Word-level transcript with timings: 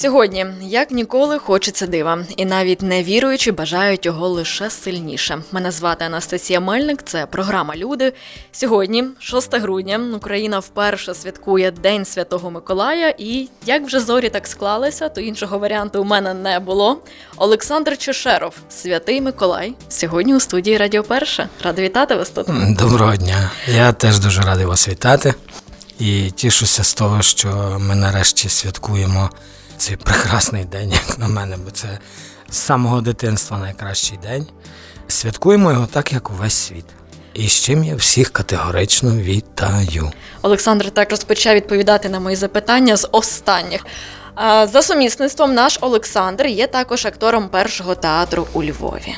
Сьогодні, 0.00 0.46
як 0.60 0.90
ніколи, 0.90 1.38
хочеться 1.38 1.86
дива, 1.86 2.18
і 2.36 2.44
навіть 2.44 2.82
невіруючі 2.82 3.52
бажають 3.52 4.06
його 4.06 4.28
лише 4.28 4.70
сильніше. 4.70 5.42
Мене 5.52 5.70
звати 5.70 6.04
Анастасія 6.04 6.60
Мельник. 6.60 7.02
Це 7.04 7.26
програма 7.26 7.76
Люди. 7.76 8.12
Сьогодні, 8.52 9.04
6 9.18 9.56
грудня, 9.56 10.00
Україна 10.16 10.58
вперше 10.58 11.14
святкує 11.14 11.70
День 11.70 12.04
Святого 12.04 12.50
Миколая. 12.50 13.14
І 13.18 13.48
як 13.66 13.86
вже 13.86 14.00
зорі 14.00 14.28
так 14.28 14.46
склалися, 14.46 15.08
то 15.08 15.20
іншого 15.20 15.58
варіанту 15.58 16.02
у 16.02 16.04
мене 16.04 16.34
не 16.34 16.60
було. 16.60 17.02
Олександр 17.36 17.98
Чешеров, 17.98 18.54
святий 18.70 19.20
Миколай, 19.20 19.74
сьогодні 19.88 20.34
у 20.34 20.40
студії 20.40 20.76
Радіо 20.76 21.02
Перше. 21.02 21.48
Рада 21.62 21.82
вітати 21.82 22.14
вас 22.14 22.30
тут. 22.30 22.46
Доброго 22.76 23.16
дня. 23.16 23.50
Я 23.74 23.92
теж 23.92 24.18
дуже 24.18 24.42
радий 24.42 24.66
вас 24.66 24.88
вітати 24.88 25.34
і 25.98 26.30
тішуся 26.30 26.84
з 26.84 26.94
того, 26.94 27.22
що 27.22 27.76
ми 27.80 27.94
нарешті 27.94 28.48
святкуємо 28.48 29.30
цей 29.80 29.96
прекрасний 29.96 30.64
день, 30.64 30.92
як 31.08 31.18
на 31.18 31.28
мене, 31.28 31.56
бо 31.64 31.70
це 31.70 31.98
з 32.50 32.56
самого 32.56 33.00
дитинства 33.00 33.58
найкращий 33.58 34.18
день. 34.22 34.46
Святкуємо 35.08 35.72
його 35.72 35.86
так, 35.86 36.12
як 36.12 36.30
увесь 36.30 36.54
світ. 36.54 36.84
І 37.34 37.48
з 37.48 37.52
чим 37.52 37.84
я 37.84 37.94
всіх 37.96 38.30
категорично 38.30 39.16
вітаю. 39.16 40.10
Олександр 40.42 40.90
так 40.90 41.10
розпочав 41.10 41.54
відповідати 41.54 42.08
на 42.08 42.20
мої 42.20 42.36
запитання 42.36 42.96
з 42.96 43.08
останніх. 43.12 43.86
За 44.72 44.82
сумісництвом 44.82 45.54
наш 45.54 45.78
Олександр 45.80 46.46
є 46.46 46.66
також 46.66 47.06
актором 47.06 47.48
першого 47.48 47.94
театру 47.94 48.46
у 48.52 48.64
Львові. 48.64 49.16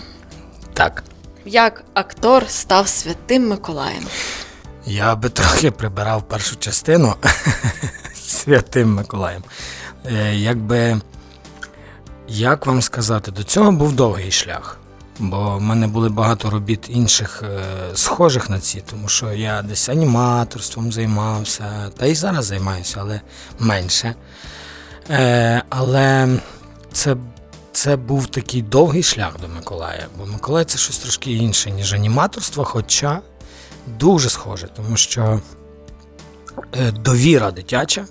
Так, 0.75 1.03
Як 1.45 1.85
актор 1.95 2.45
став 2.49 2.89
святим 2.89 3.49
Миколаєм? 3.49 4.07
я 4.87 5.17
би 5.17 5.29
трохи 5.29 5.71
прибирав 5.71 6.29
першу 6.29 6.57
частину 6.57 7.15
святим 8.15 8.95
Миколаєм. 8.95 9.43
Е, 10.07 10.35
Якби, 10.35 11.01
як 12.29 12.67
вам 12.67 12.83
сказати, 12.83 13.31
до 13.31 13.43
цього 13.43 13.73
був 13.73 13.93
довгий 13.93 14.31
шлях. 14.31 14.79
Бо 15.19 15.57
в 15.57 15.61
мене 15.61 15.87
були 15.87 16.09
багато 16.09 16.51
робіт 16.51 16.87
інших 16.89 17.43
е, 17.43 17.61
схожих 17.95 18.51
на 18.51 18.61
ці, 18.61 18.83
тому 18.91 19.09
що 19.09 19.33
я 19.33 19.63
десь 19.63 19.89
аніматорством 19.89 20.93
займався, 20.93 21.91
та 21.97 22.07
і 22.07 22.15
зараз 22.15 22.45
займаюся, 22.45 22.97
але 23.01 23.21
менше. 23.59 24.15
Е, 25.11 25.63
але 25.69 26.29
це, 26.93 27.17
це 27.73 27.97
був 27.97 28.27
такий 28.27 28.63
довгий 28.63 29.03
шлях 29.03 29.41
до 29.41 29.49
Миколая. 29.49 30.07
Бо 30.19 30.27
Миколай 30.27 30.65
це 30.65 30.79
щось 30.79 30.99
трошки 30.99 31.33
інше, 31.33 31.71
ніж 31.71 31.95
аніматорство, 31.95 32.65
хоча 32.65 33.21
дуже 33.99 34.31
схоже, 34.31 34.69
тому 34.77 34.97
що 34.97 35.41
е, 36.77 36.91
довіра 36.91 37.51
дитяча 37.51 38.05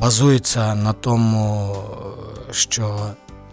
базується 0.00 0.74
на 0.74 0.92
тому, 0.92 1.76
що 2.50 3.00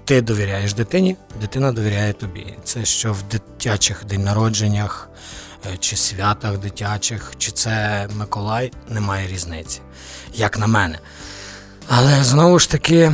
ти 0.06 0.22
довіряєш 0.22 0.74
дитині, 0.74 1.16
дитина 1.42 1.72
довіряє 1.72 2.14
тобі. 2.14 2.54
Це 2.64 2.86
що 2.86 3.14
в 3.14 3.24
дитячих 3.24 4.06
день 4.06 4.24
народженнях 4.24 5.10
е, 5.74 5.78
чи 5.78 5.96
святах 5.96 6.58
дитячих, 6.58 7.34
чи 7.38 7.52
це 7.52 8.08
Миколай, 8.16 8.72
немає 8.90 9.28
різниці, 9.28 9.82
як 10.34 10.60
на 10.60 10.68
мене. 10.68 11.00
Але 11.88 12.24
знову 12.24 12.60
ж 12.60 12.70
таки, 12.70 13.12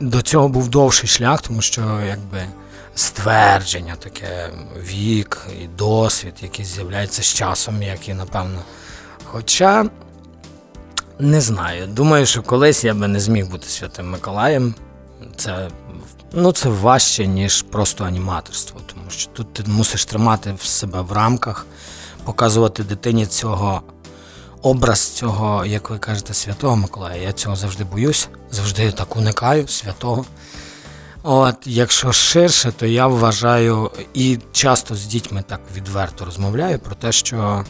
до 0.00 0.22
цього 0.22 0.48
був 0.48 0.68
довший 0.68 1.08
шлях, 1.08 1.42
тому 1.42 1.62
що 1.62 2.00
якби 2.06 2.46
ствердження, 2.94 3.96
таке 3.96 4.50
вік 4.82 5.46
і 5.62 5.66
досвід, 5.66 6.34
який 6.42 6.64
з'являється 6.64 7.22
з 7.22 7.34
часом, 7.34 7.82
як 7.82 8.08
і 8.08 8.14
напевно. 8.14 8.62
Хоча 9.24 9.86
не 11.18 11.40
знаю. 11.40 11.86
Думаю, 11.86 12.26
що 12.26 12.42
колись 12.42 12.84
я 12.84 12.94
би 12.94 13.08
не 13.08 13.20
зміг 13.20 13.50
бути 13.50 13.68
святим 13.68 14.10
Миколаєм. 14.10 14.74
Це, 15.36 15.68
ну, 16.32 16.52
це 16.52 16.68
важче, 16.68 17.26
ніж 17.26 17.62
просто 17.62 18.04
аніматорство, 18.04 18.80
тому 18.86 19.10
що 19.10 19.30
тут 19.30 19.52
ти 19.52 19.64
мусиш 19.66 20.04
тримати 20.04 20.54
в 20.58 20.62
себе 20.62 21.00
в 21.00 21.12
рамках, 21.12 21.66
показувати 22.24 22.82
дитині 22.82 23.26
цього 23.26 23.82
образ 24.62 25.10
цього, 25.10 25.66
як 25.66 25.90
ви 25.90 25.98
кажете, 25.98 26.34
святого 26.34 26.76
Миколая. 26.76 27.22
Я 27.22 27.32
цього 27.32 27.56
завжди 27.56 27.84
боюсь, 27.84 28.28
завжди 28.50 28.92
так 28.92 29.16
уникаю 29.16 29.68
святого. 29.68 30.24
От, 31.22 31.56
якщо 31.64 32.12
ширше, 32.12 32.72
то 32.72 32.86
я 32.86 33.06
вважаю 33.06 33.90
і 34.14 34.38
часто 34.52 34.94
з 34.94 35.06
дітьми 35.06 35.44
так 35.48 35.60
відверто 35.76 36.24
розмовляю 36.24 36.78
про 36.78 36.94
те, 36.94 37.12
що, 37.12 37.64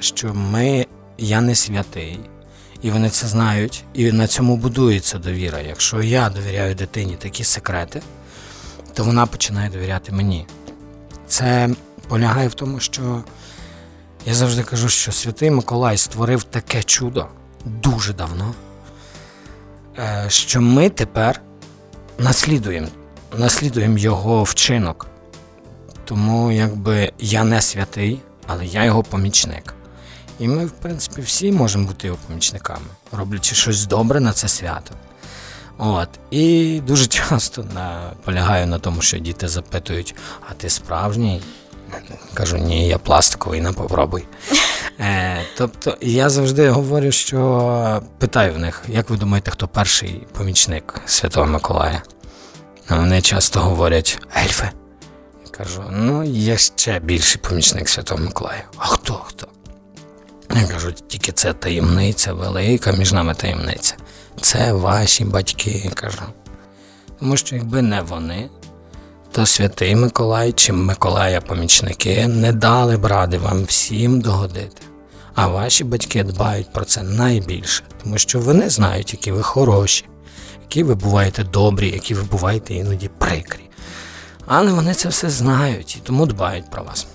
що 0.00 0.34
ми, 0.34 0.86
я 1.18 1.40
не 1.40 1.54
святий, 1.54 2.20
і 2.84 2.90
вони 2.90 3.10
це 3.10 3.26
знають, 3.26 3.84
і 3.94 4.12
на 4.12 4.26
цьому 4.26 4.56
будується 4.56 5.18
довіра. 5.18 5.60
Якщо 5.60 6.02
я 6.02 6.28
довіряю 6.28 6.74
дитині 6.74 7.16
такі 7.16 7.44
секрети, 7.44 8.02
то 8.94 9.04
вона 9.04 9.26
починає 9.26 9.70
довіряти 9.70 10.12
мені. 10.12 10.46
Це 11.26 11.70
полягає 12.08 12.48
в 12.48 12.54
тому, 12.54 12.80
що 12.80 13.24
я 14.26 14.34
завжди 14.34 14.62
кажу, 14.62 14.88
що 14.88 15.12
святий 15.12 15.50
Миколай 15.50 15.96
створив 15.96 16.44
таке 16.44 16.82
чудо 16.82 17.26
дуже 17.64 18.12
давно, 18.12 18.54
е, 19.98 20.24
що 20.28 20.60
ми 20.60 20.90
тепер 20.90 21.40
наслідуємо, 22.18 22.88
наслідуємо 23.38 23.98
його 23.98 24.42
вчинок. 24.42 25.06
Тому 26.04 26.52
якби 26.52 27.12
я 27.18 27.44
не 27.44 27.60
святий, 27.60 28.20
але 28.46 28.66
я 28.66 28.84
його 28.84 29.02
помічник. 29.02 29.73
І 30.38 30.48
ми, 30.48 30.66
в 30.66 30.70
принципі, 30.70 31.22
всі 31.22 31.52
можемо 31.52 31.86
бути 31.86 32.06
його 32.06 32.18
помічниками, 32.26 32.86
роблячи 33.12 33.54
щось 33.54 33.86
добре 33.86 34.20
на 34.20 34.32
це 34.32 34.48
свято. 34.48 34.94
От. 35.78 36.08
І 36.30 36.80
дуже 36.86 37.06
часто 37.06 37.64
наполягаю 37.74 38.66
на 38.66 38.78
тому, 38.78 39.02
що 39.02 39.18
діти 39.18 39.48
запитують: 39.48 40.14
а 40.50 40.54
ти 40.54 40.70
справжній? 40.70 41.42
Кажу, 42.34 42.56
ні, 42.58 42.88
я 42.88 42.98
пластиковий, 42.98 43.60
на 43.60 43.72
попробуй. 43.72 44.24
Е, 45.00 45.42
тобто 45.56 45.96
я 46.00 46.30
завжди 46.30 46.70
говорю, 46.70 47.12
що 47.12 48.02
питаю 48.18 48.54
в 48.54 48.58
них, 48.58 48.82
як 48.88 49.10
ви 49.10 49.16
думаєте, 49.16 49.50
хто 49.50 49.68
перший 49.68 50.26
помічник 50.32 51.00
Святого 51.06 51.46
Миколая? 51.46 52.02
А 52.88 52.96
вони 52.96 53.22
часто 53.22 53.60
говорять 53.60 54.18
ельфи. 54.44 54.70
Кажу, 55.50 55.84
ну 55.90 56.24
є 56.24 56.58
ще 56.58 57.00
більший 57.00 57.40
помічник 57.40 57.88
Святого 57.88 58.20
Миколая. 58.20 58.64
А 58.76 58.86
хто 58.86 59.14
хто? 59.14 59.48
Я 60.50 60.66
кажу, 60.66 60.92
тільки 60.92 61.32
це 61.32 61.52
таємниця, 61.52 62.32
велика 62.32 62.92
між 62.92 63.12
нами 63.12 63.34
таємниця. 63.34 63.94
Це 64.40 64.72
ваші 64.72 65.24
батьки, 65.24 65.90
кажу. 65.94 66.22
Тому 67.18 67.36
що 67.36 67.56
якби 67.56 67.82
не 67.82 68.02
вони, 68.02 68.50
то 69.32 69.46
святий 69.46 69.96
Миколай 69.96 70.52
чи 70.52 70.72
Миколая 70.72 71.40
помічники 71.40 72.26
не 72.26 72.52
дали 72.52 72.96
б 72.96 73.06
ради 73.06 73.38
вам 73.38 73.64
всім 73.64 74.20
догодити. 74.20 74.82
А 75.34 75.48
ваші 75.48 75.84
батьки 75.84 76.24
дбають 76.24 76.72
про 76.72 76.84
це 76.84 77.02
найбільше, 77.02 77.82
тому 78.02 78.18
що 78.18 78.40
вони 78.40 78.70
знають, 78.70 79.12
які 79.12 79.32
ви 79.32 79.42
хороші, 79.42 80.04
які 80.62 80.82
ви 80.82 80.94
буваєте 80.94 81.44
добрі, 81.44 81.90
які 81.90 82.14
ви 82.14 82.22
буваєте 82.22 82.74
іноді 82.74 83.08
прикрі. 83.18 83.60
Але 84.46 84.72
вони 84.72 84.94
це 84.94 85.08
все 85.08 85.30
знають 85.30 85.96
і 85.96 86.00
тому 86.02 86.26
дбають 86.26 86.70
про 86.70 86.82
вас. 86.82 87.06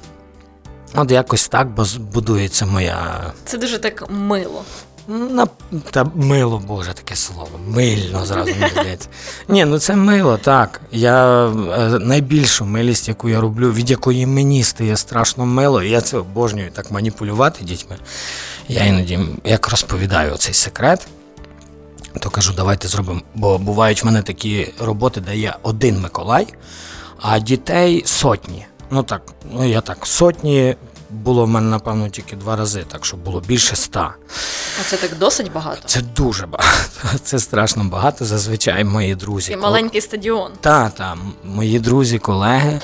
От 0.95 1.11
якось 1.11 1.47
так 1.47 1.67
бо- 1.69 1.85
будується 2.13 2.65
моя 2.65 3.23
Це 3.45 3.57
дуже 3.57 3.79
так 3.79 4.05
мило. 4.09 4.63
на, 5.07 5.47
та 5.91 6.03
мило, 6.15 6.61
Боже, 6.67 6.93
таке 6.93 7.15
слово. 7.15 7.49
Мильно 7.67 8.25
зразу 8.25 8.51
мені 8.59 8.71
здається. 8.71 9.07
Ні, 9.47 9.65
ну 9.65 9.79
це 9.79 9.95
мило, 9.95 10.37
так. 10.37 10.81
Я 10.91 11.45
е, 11.47 11.99
найбільшу 11.99 12.65
милість, 12.65 13.07
яку 13.07 13.29
я 13.29 13.41
роблю, 13.41 13.71
від 13.71 13.89
якої 13.89 14.25
мені 14.25 14.63
стає 14.63 14.97
страшно 14.97 15.45
мило, 15.45 15.83
і 15.83 15.89
я 15.89 16.01
це 16.01 16.17
обожнюю 16.17 16.71
так 16.71 16.91
маніпулювати 16.91 17.63
дітьми. 17.65 17.95
Я 18.67 18.83
іноді 18.85 19.19
як 19.43 19.69
розповідаю 19.69 20.37
цей 20.37 20.53
секрет, 20.53 21.07
то 22.19 22.29
кажу, 22.29 22.53
давайте 22.55 22.87
зробимо. 22.87 23.21
Бо 23.35 23.57
бувають 23.57 24.03
в 24.03 24.05
мене 24.05 24.21
такі 24.21 24.73
роботи, 24.79 25.21
де 25.21 25.37
є 25.37 25.55
один 25.63 25.99
Миколай, 26.01 26.47
а 27.21 27.39
дітей 27.39 28.03
сотні. 28.05 28.65
Ну 28.91 29.03
так, 29.03 29.21
ну 29.51 29.65
я 29.65 29.81
так, 29.81 30.05
сотні 30.05 30.75
було 31.09 31.45
в 31.45 31.47
мене, 31.47 31.69
напевно, 31.69 32.09
тільки 32.09 32.35
два 32.35 32.55
рази, 32.55 32.83
так 32.91 33.05
що 33.05 33.17
було 33.17 33.41
більше 33.41 33.73
ста. 33.73 34.15
А 34.81 34.83
це 34.83 34.97
так 34.97 35.17
досить 35.17 35.51
багато. 35.51 35.81
Це 35.85 36.01
дуже 36.01 36.45
багато. 36.45 36.89
Це 37.23 37.39
страшно 37.39 37.83
багато. 37.83 38.25
Зазвичай 38.25 38.83
мої 38.83 39.15
друзі. 39.15 39.51
І 39.51 39.57
маленький 39.57 40.01
стадіон. 40.01 40.51
Та, 40.61 40.89
та, 40.89 41.17
мої 41.43 41.79
друзі, 41.79 42.19
колеги 42.19 42.79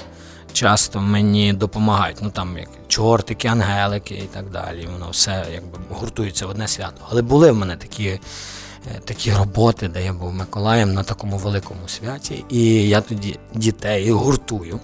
часто 0.53 0.99
мені 0.99 1.53
допомагають. 1.53 2.17
Ну 2.21 2.29
там 2.29 2.57
як 2.57 2.69
чортики, 2.87 3.47
ангелики 3.47 4.15
і 4.15 4.27
так 4.33 4.49
далі. 4.49 4.87
Воно 4.93 5.09
все 5.11 5.45
якби 5.53 5.79
гуртується 5.89 6.47
в 6.47 6.49
одне 6.49 6.67
свято. 6.67 7.01
Але 7.09 7.21
були 7.21 7.51
в 7.51 7.55
мене 7.55 7.75
такі 7.75 8.07
е, 8.07 8.19
такі 9.05 9.33
роботи, 9.33 9.87
де 9.87 10.05
я 10.05 10.13
був 10.13 10.33
Миколаєм 10.33 10.93
на 10.93 11.03
такому 11.03 11.37
великому 11.37 11.87
святі. 11.87 12.45
І 12.49 12.89
я 12.89 13.01
тоді 13.01 13.39
дітей 13.53 14.11
гуртую 14.11 14.79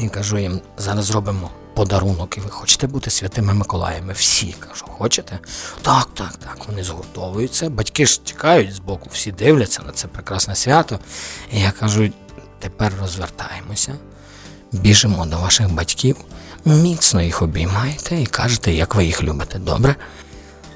і 0.00 0.08
кажу 0.08 0.38
їм: 0.38 0.60
зараз 0.78 1.04
зробимо 1.04 1.50
подарунок, 1.74 2.36
і 2.38 2.40
ви 2.40 2.50
хочете 2.50 2.86
бути 2.86 3.10
святими 3.10 3.54
Миколаями? 3.54 4.12
Всі 4.12 4.54
кажу, 4.58 4.84
хочете? 4.86 5.38
Так, 5.82 6.08
так, 6.14 6.36
так. 6.36 6.58
Вони 6.68 6.84
згуртовуються. 6.84 7.70
Батьки 7.70 8.06
ж 8.06 8.20
чекають 8.24 8.74
збоку, 8.74 9.08
всі 9.12 9.32
дивляться 9.32 9.82
на 9.82 9.92
це 9.92 10.08
прекрасне 10.08 10.54
свято. 10.54 10.98
І 11.52 11.60
я 11.60 11.70
кажу: 11.70 12.10
тепер 12.58 12.92
розвертаємося, 13.00 13.94
біжимо 14.72 15.26
до 15.26 15.38
ваших 15.38 15.72
батьків, 15.72 16.16
міцно 16.64 17.22
їх 17.22 17.42
обіймаєте 17.42 18.22
і 18.22 18.26
кажете, 18.26 18.72
як 18.72 18.94
ви 18.94 19.04
їх 19.04 19.22
любите. 19.22 19.58
Добре? 19.58 19.96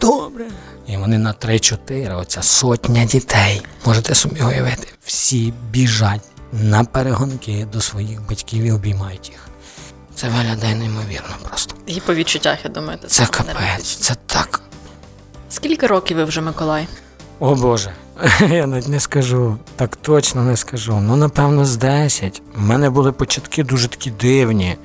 Добре. 0.00 0.44
І 0.86 0.96
вони 0.96 1.18
на 1.18 1.32
3-4, 1.32 2.20
оця 2.20 2.42
сотня 2.42 3.04
дітей. 3.04 3.62
Можете 3.84 4.14
собі 4.14 4.40
уявити, 4.40 4.88
всі 5.04 5.52
біжать 5.70 6.20
на 6.52 6.84
перегонки 6.84 7.66
до 7.72 7.81
своїх 7.81 8.28
батьків 8.28 8.62
і 8.64 8.72
обіймають 8.72 9.28
їх. 9.28 9.38
Це 10.14 10.28
виглядає 10.28 10.75
неймовірно 10.75 11.37
просто. 11.48 11.75
І 11.87 12.00
по 12.00 12.14
відчуттях, 12.14 12.58
я 12.64 12.70
думаю, 12.70 12.98
Це 13.06 13.08
саме 13.08 13.28
капець, 13.31 13.94
це 13.96 14.14
так. 14.26 14.60
Скільки 15.50 15.87
років 15.87 16.16
ви 16.16 16.25
вже 16.25 16.40
Миколай? 16.40 16.87
О 17.40 17.54
Боже, 17.54 17.94
я 18.40 18.66
навіть 18.66 18.88
не 18.88 19.00
скажу, 19.00 19.58
так 19.76 19.96
точно 19.96 20.43
не 20.43 20.56
скажу. 20.56 21.00
Ну, 21.00 21.16
напевно, 21.16 21.64
з 21.64 21.76
10. 21.76 22.43
У 22.56 22.60
мене 22.60 22.90
були 22.90 23.12
початки 23.12 23.62
дуже 23.62 23.88
такі 23.88 24.10
дивні. 24.10 24.76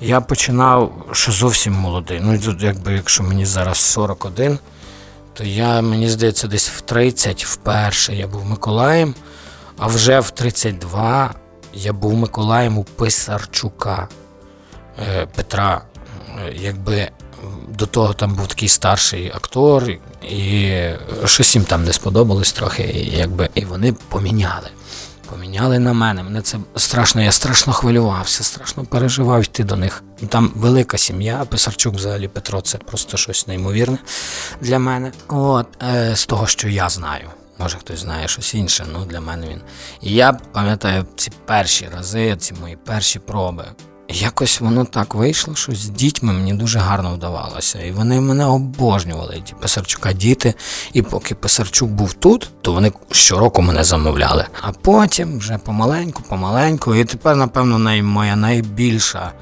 Я 0.00 0.20
починав 0.20 0.92
ще 1.12 1.32
зовсім 1.32 1.72
молодий. 1.72 2.20
Ну, 2.22 2.38
тут, 2.38 2.62
якби, 2.62 2.92
якщо 2.92 3.22
мені 3.22 3.46
зараз 3.46 3.78
41, 3.78 4.58
то 5.34 5.44
я, 5.44 5.82
мені 5.82 6.08
здається, 6.08 6.48
десь 6.48 6.68
в 6.68 6.80
30 6.80 7.44
вперше 7.44 8.14
я 8.14 8.26
був 8.26 8.44
Миколаєм, 8.44 9.14
а 9.80 9.86
вже 9.86 10.20
в 10.20 10.30
32 10.30 11.34
я 11.74 11.92
був 11.92 12.14
Миколаєм 12.14 12.78
у 12.78 12.84
Писарчука 12.84 14.08
е, 14.98 15.26
Петра. 15.36 15.82
Е, 16.38 16.52
Якби 16.56 17.10
до 17.68 17.86
того 17.86 18.14
там 18.14 18.34
був 18.34 18.46
такий 18.46 18.68
старший 18.68 19.32
актор, 19.34 19.90
і 20.30 20.72
щось 21.24 21.54
їм 21.54 21.64
там 21.64 21.84
не 21.84 21.92
сподобалось 21.92 22.52
трохи, 22.52 22.82
і, 22.82 23.18
якби, 23.18 23.48
і 23.54 23.64
вони 23.64 23.92
поміняли. 23.92 24.68
Поміняли 25.30 25.78
на 25.78 25.92
мене. 25.92 26.22
Мене 26.22 26.42
це 26.42 26.58
страшно, 26.76 27.22
я 27.22 27.32
страшно 27.32 27.72
хвилювався, 27.72 28.44
страшно 28.44 28.84
переживав 28.84 29.42
йти 29.42 29.64
до 29.64 29.76
них. 29.76 30.02
Там 30.28 30.52
велика 30.54 30.98
сім'я, 30.98 31.44
Писарчук 31.50 31.94
взагалі 31.94 32.28
Петро, 32.28 32.60
це 32.60 32.78
просто 32.78 33.16
щось 33.16 33.46
неймовірне 33.46 33.98
для 34.60 34.78
мене. 34.78 35.12
От, 35.28 35.66
е, 35.82 36.16
з 36.16 36.26
того, 36.26 36.46
що 36.46 36.68
я 36.68 36.88
знаю. 36.88 37.30
Може, 37.60 37.78
хтось 37.78 38.00
знає 38.00 38.28
щось 38.28 38.54
інше, 38.54 38.86
ну 38.92 39.04
для 39.04 39.20
мене 39.20 39.48
він. 39.48 39.60
І 40.02 40.14
я 40.14 40.32
пам'ятаю 40.32 41.06
ці 41.16 41.30
перші 41.46 41.88
рази, 41.96 42.36
ці 42.36 42.54
мої 42.54 42.76
перші 42.76 43.18
проби. 43.18 43.64
Якось 44.08 44.60
воно 44.60 44.84
так 44.84 45.14
вийшло, 45.14 45.54
що 45.54 45.74
з 45.74 45.88
дітьми 45.88 46.32
мені 46.32 46.54
дуже 46.54 46.78
гарно 46.78 47.14
вдавалося. 47.14 47.82
І 47.82 47.90
вони 47.90 48.20
мене 48.20 48.46
обожнювали, 48.46 49.42
ті 49.44 49.54
Писарчука 49.60 50.12
діти. 50.12 50.54
І 50.92 51.02
поки 51.02 51.34
Писарчук 51.34 51.90
був 51.90 52.12
тут, 52.12 52.50
то 52.62 52.72
вони 52.72 52.92
щороку 53.10 53.62
мене 53.62 53.84
замовляли. 53.84 54.46
А 54.60 54.72
потім 54.72 55.38
вже 55.38 55.58
помаленьку, 55.58 56.22
помаленьку. 56.22 56.94
І 56.94 57.04
тепер, 57.04 57.36
напевно, 57.36 57.78
най, 57.78 58.02
моя 58.02 58.36
найбільша 58.36 59.32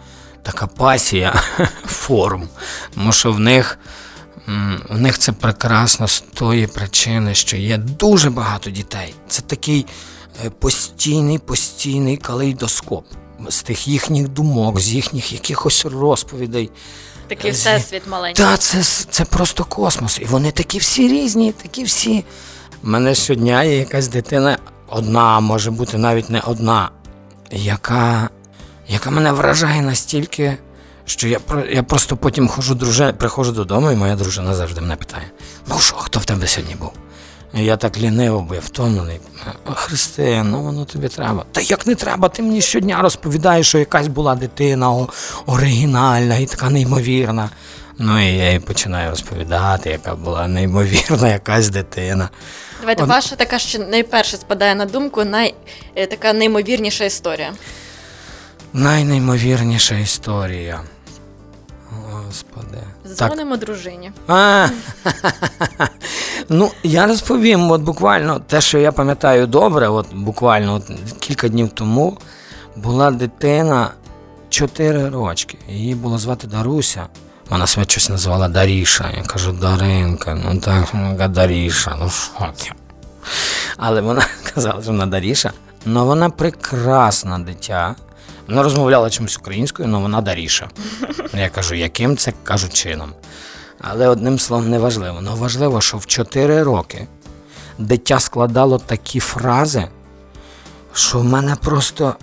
така 0.42 0.66
пасія 0.66 1.42
форм. 1.86 2.48
Тому 2.94 3.12
що 3.12 3.32
в 3.32 3.40
них. 3.40 3.78
В 4.88 5.00
них 5.00 5.18
це 5.18 5.32
прекрасно 5.32 6.08
з 6.08 6.20
тої 6.20 6.66
причини, 6.66 7.34
що 7.34 7.56
є 7.56 7.76
дуже 7.78 8.30
багато 8.30 8.70
дітей. 8.70 9.14
Це 9.28 9.42
такий 9.42 9.86
е, 10.46 10.50
постійний, 10.50 11.38
постійний 11.38 12.16
калейдоскоп 12.16 13.04
з 13.48 13.62
тих 13.62 13.88
їхніх 13.88 14.28
думок, 14.28 14.80
з 14.80 14.92
їхніх 14.92 15.32
якихось 15.32 15.84
розповідей. 15.84 16.70
Такий 17.28 17.50
всесвіт 17.50 18.02
маленький. 18.06 18.44
Та 18.44 18.56
це, 18.56 18.82
це 19.10 19.24
просто 19.24 19.64
космос. 19.64 20.18
І 20.18 20.24
вони 20.24 20.50
такі 20.50 20.78
всі 20.78 21.08
різні, 21.08 21.52
такі 21.52 21.84
всі. 21.84 22.24
У 22.84 22.88
мене 22.88 23.14
щодня 23.14 23.64
є 23.64 23.78
якась 23.78 24.08
дитина, 24.08 24.58
одна, 24.88 25.40
може 25.40 25.70
бути 25.70 25.98
навіть 25.98 26.30
не 26.30 26.40
одна, 26.40 26.90
яка, 27.50 28.30
яка 28.88 29.10
мене 29.10 29.32
вражає 29.32 29.82
настільки, 29.82 30.56
що 31.08 31.28
я, 31.28 31.38
я 31.70 31.82
просто 31.82 32.16
потім 32.16 32.48
хожу, 32.48 32.74
друже, 32.74 33.12
приходжу 33.12 33.50
додому, 33.52 33.90
і 33.90 33.96
моя 33.96 34.16
дружина 34.16 34.54
завжди 34.54 34.80
мене 34.80 34.96
питає: 34.96 35.30
ну 35.66 35.78
що, 35.78 35.96
хто 35.96 36.18
в 36.20 36.24
тебе 36.24 36.46
сьогодні 36.46 36.74
був? 36.74 36.92
І 37.54 37.64
я 37.64 37.76
так 37.76 37.98
ліниво, 37.98 38.40
бо 38.48 38.54
я 38.54 38.60
втомлений. 38.60 39.20
«О, 39.66 39.70
Христин, 39.74 40.50
ну 40.50 40.62
воно 40.62 40.84
тобі 40.84 41.08
треба. 41.08 41.44
Та 41.52 41.60
як 41.60 41.86
не 41.86 41.94
треба, 41.94 42.28
ти 42.28 42.42
мені 42.42 42.60
щодня 42.62 43.02
розповідаєш, 43.02 43.68
що 43.68 43.78
якась 43.78 44.06
була 44.08 44.34
дитина 44.34 44.90
о, 44.92 45.08
оригінальна 45.46 46.36
і 46.36 46.46
така 46.46 46.70
неймовірна. 46.70 47.50
Ну 47.98 48.20
і 48.20 48.36
я 48.36 48.52
їй 48.52 48.60
починаю 48.60 49.10
розповідати, 49.10 49.90
яка 49.90 50.14
була 50.14 50.48
неймовірна 50.48 51.28
якась 51.28 51.68
дитина. 51.68 52.28
Давайте 52.80 53.02
Он- 53.02 53.08
ваша 53.08 53.36
така, 53.36 53.58
що 53.58 53.78
найперше 53.78 54.36
спадає 54.36 54.74
на 54.74 54.84
думку, 54.86 55.24
най, 55.24 55.54
е, 55.96 56.06
така 56.06 56.32
неймовірніша 56.32 57.04
історія. 57.04 57.52
Найнеймовірніша 58.72 59.94
історія. 59.94 60.80
Господи. 62.28 62.78
Так, 63.02 63.12
Дзвонимо 63.16 63.56
дружині. 63.56 64.12
А, 64.28 64.66
ну, 66.48 66.70
я 66.82 67.06
розповім, 67.06 67.70
от 67.70 67.82
буквально 67.82 68.40
те, 68.40 68.60
що 68.60 68.78
я 68.78 68.92
пам'ятаю 68.92 69.46
добре, 69.46 69.88
от 69.88 70.14
буквально 70.14 70.74
от 70.74 70.82
кілька 71.20 71.48
днів 71.48 71.68
тому 71.68 72.18
була 72.76 73.10
дитина 73.10 73.90
4 74.48 75.08
рочки. 75.08 75.58
Її 75.68 75.94
було 75.94 76.18
звати 76.18 76.46
Даруся. 76.46 77.06
Вона 77.50 77.66
себе 77.66 77.86
щось 77.88 78.08
називала 78.08 78.48
Даріша. 78.48 79.10
Я 79.16 79.22
кажу, 79.22 79.52
Даринка, 79.52 80.34
ну 80.34 80.60
так, 80.60 81.28
Даріша, 81.30 81.96
ну 82.00 82.10
що 82.10 82.52
ти? 82.56 82.72
Але 83.76 84.00
вона 84.00 84.22
казала, 84.54 84.82
що 84.82 84.90
вона 84.90 85.06
Даріша. 85.06 85.52
Ну 85.84 86.06
вона 86.06 86.30
прекрасна 86.30 87.38
дитя. 87.38 87.94
Вона 88.48 88.62
розмовляла 88.62 89.10
чимось 89.10 89.38
українською, 89.38 89.88
але 89.88 89.98
вона 89.98 90.20
Даріша. 90.20 90.70
Я 91.34 91.48
кажу, 91.48 91.74
яким 91.74 92.16
це 92.16 92.32
кажу 92.44 92.68
чином. 92.68 93.12
Але 93.80 94.08
одним 94.08 94.38
словом 94.38 94.70
не 94.70 94.78
важливо. 94.78 95.18
Ну 95.20 95.36
важливо, 95.36 95.80
що 95.80 95.96
в 95.96 96.06
4 96.06 96.62
роки 96.62 97.06
дитя 97.78 98.20
складало 98.20 98.78
такі 98.78 99.20
фрази, 99.20 99.88
що 100.92 101.18
в 101.18 101.24
мене 101.24 101.56
просто 101.56 102.14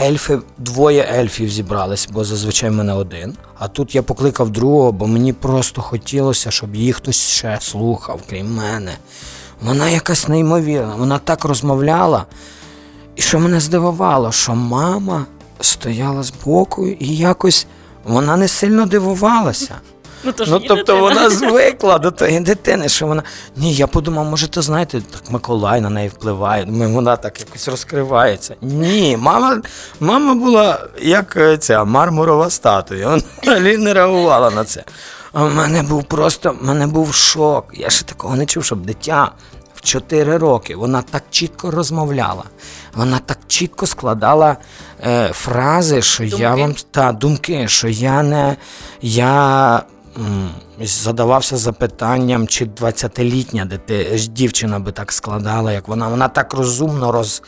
ельфи, 0.00 0.38
двоє 0.58 1.02
ельфів 1.02 1.50
зібрались, 1.50 2.08
бо 2.12 2.24
зазвичай 2.24 2.70
в 2.70 2.72
мене 2.72 2.92
один. 2.92 3.36
А 3.58 3.68
тут 3.68 3.94
я 3.94 4.02
покликав 4.02 4.50
другого, 4.50 4.92
бо 4.92 5.06
мені 5.06 5.32
просто 5.32 5.82
хотілося, 5.82 6.50
щоб 6.50 6.74
її 6.74 6.92
хтось 6.92 7.28
ще 7.28 7.58
слухав, 7.60 8.20
крім 8.30 8.54
мене. 8.54 8.92
Вона 9.62 9.88
якась 9.88 10.28
неймовірна, 10.28 10.94
вона 10.94 11.18
так 11.18 11.44
розмовляла. 11.44 12.26
І 13.16 13.22
що 13.22 13.40
мене 13.40 13.60
здивувало, 13.60 14.32
що 14.32 14.54
мама 14.54 15.26
стояла 15.60 16.22
збоку 16.22 16.86
і 16.86 17.16
якось 17.16 17.66
вона 18.04 18.36
не 18.36 18.48
сильно 18.48 18.86
дивувалася. 18.86 19.74
Ну, 20.24 20.32
то 20.32 20.44
ж 20.44 20.50
Ну, 20.50 20.56
її 20.56 20.68
тобто 20.68 20.92
дитина. 20.92 21.00
вона 21.00 21.30
звикла 21.50 21.98
до 21.98 22.10
тої 22.10 22.40
дитини, 22.40 22.88
що 22.88 23.06
вона. 23.06 23.22
Ні, 23.56 23.74
я 23.74 23.86
подумав, 23.86 24.24
може, 24.24 24.48
то 24.48 24.62
знаєте, 24.62 25.00
так 25.10 25.30
Миколай 25.30 25.80
на 25.80 25.90
неї 25.90 26.08
впливає. 26.08 26.64
Думаю, 26.64 26.90
вона 26.94 27.16
так 27.16 27.40
якось 27.40 27.68
розкривається. 27.68 28.54
Ні, 28.62 29.16
мама, 29.20 29.60
мама 30.00 30.34
була 30.34 30.86
як 31.02 31.36
е, 31.36 31.58
ця 31.58 31.84
мармурова 31.84 32.50
статуя. 32.50 33.08
Вона 33.08 33.22
взагалі 33.42 33.76
не 33.76 33.94
реагувала 33.94 34.50
на 34.50 34.64
це. 34.64 34.84
А 35.32 35.44
в 35.44 35.54
мене 35.54 35.82
був 35.82 36.04
просто 36.04 36.56
в 36.60 36.64
мене 36.66 36.86
був 36.86 37.14
шок. 37.14 37.64
Я 37.74 37.90
ще 37.90 38.04
такого 38.04 38.36
не 38.36 38.46
чув, 38.46 38.64
щоб 38.64 38.86
дитя 38.86 39.32
в 39.74 39.80
4 39.80 40.36
роки 40.38 40.76
вона 40.76 41.02
так 41.02 41.22
чітко 41.30 41.70
розмовляла. 41.70 42.44
Вона 42.94 43.18
так 43.18 43.38
чітко 43.46 43.86
складала 43.86 44.56
е, 45.06 45.30
фрази, 45.32 46.02
що 46.02 46.24
я 46.24 46.54
вам 46.54 46.74
та 46.90 47.12
думки, 47.12 47.68
що 47.68 47.88
я 47.88 48.22
не 48.22 48.56
я 49.02 49.82
м, 50.16 50.50
задавався 50.80 51.56
запитанням, 51.56 52.48
чи 52.48 52.64
20-літня 52.64 53.64
дити, 53.64 54.20
дівчина 54.30 54.78
би 54.78 54.92
так 54.92 55.12
складала, 55.12 55.72
як 55.72 55.88
вона. 55.88 56.08
Вона 56.08 56.28
так 56.28 56.54
розумно 56.54 57.12
роз, 57.12 57.42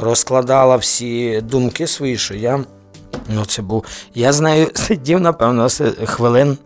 розкладала 0.00 0.76
всі 0.76 1.40
думки 1.40 1.86
свої, 1.86 2.18
що 2.18 2.34
я. 2.34 2.64
Ну, 3.28 3.44
це 3.44 3.62
був. 3.62 3.84
Я 4.14 4.32
з 4.32 4.40
нею 4.40 4.70
сидів, 4.74 5.20
напевно, 5.20 5.68
хвилин. 6.04 6.58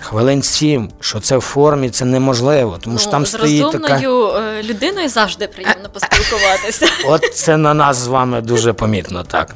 Хвилин 0.00 0.42
сім, 0.42 0.90
що 1.00 1.20
це 1.20 1.36
в 1.36 1.40
формі, 1.40 1.90
це 1.90 2.04
неможливо, 2.04 2.78
тому 2.80 2.98
що 2.98 3.06
Ну, 3.06 3.12
там 3.12 3.26
з 3.26 3.28
стоїть 3.28 3.72
така. 3.72 3.78
розумною 3.88 4.28
е, 4.28 4.62
людиною 4.62 5.08
завжди 5.08 5.46
приємно 5.48 5.88
поспілкуватися. 5.92 6.86
От 7.06 7.34
це 7.34 7.56
на 7.56 7.74
нас 7.74 7.96
з 7.96 8.06
вами 8.06 8.40
дуже 8.40 8.72
помітно, 8.72 9.24
так. 9.24 9.54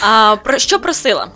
А 0.00 0.36
про 0.44 0.58
що 0.58 0.78
просила? 0.80 1.28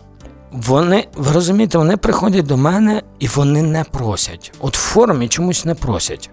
Вони, 0.53 1.09
ви 1.15 1.33
розумієте, 1.33 1.79
вони 1.79 1.97
приходять 1.97 2.47
до 2.47 2.57
мене 2.57 3.03
і 3.19 3.29
вони 3.29 3.63
не 3.63 3.85
просять. 3.85 4.53
От 4.61 4.77
в 4.77 4.81
формі 4.81 5.29
чомусь 5.29 5.65
не 5.65 5.75
просять. 5.75 6.31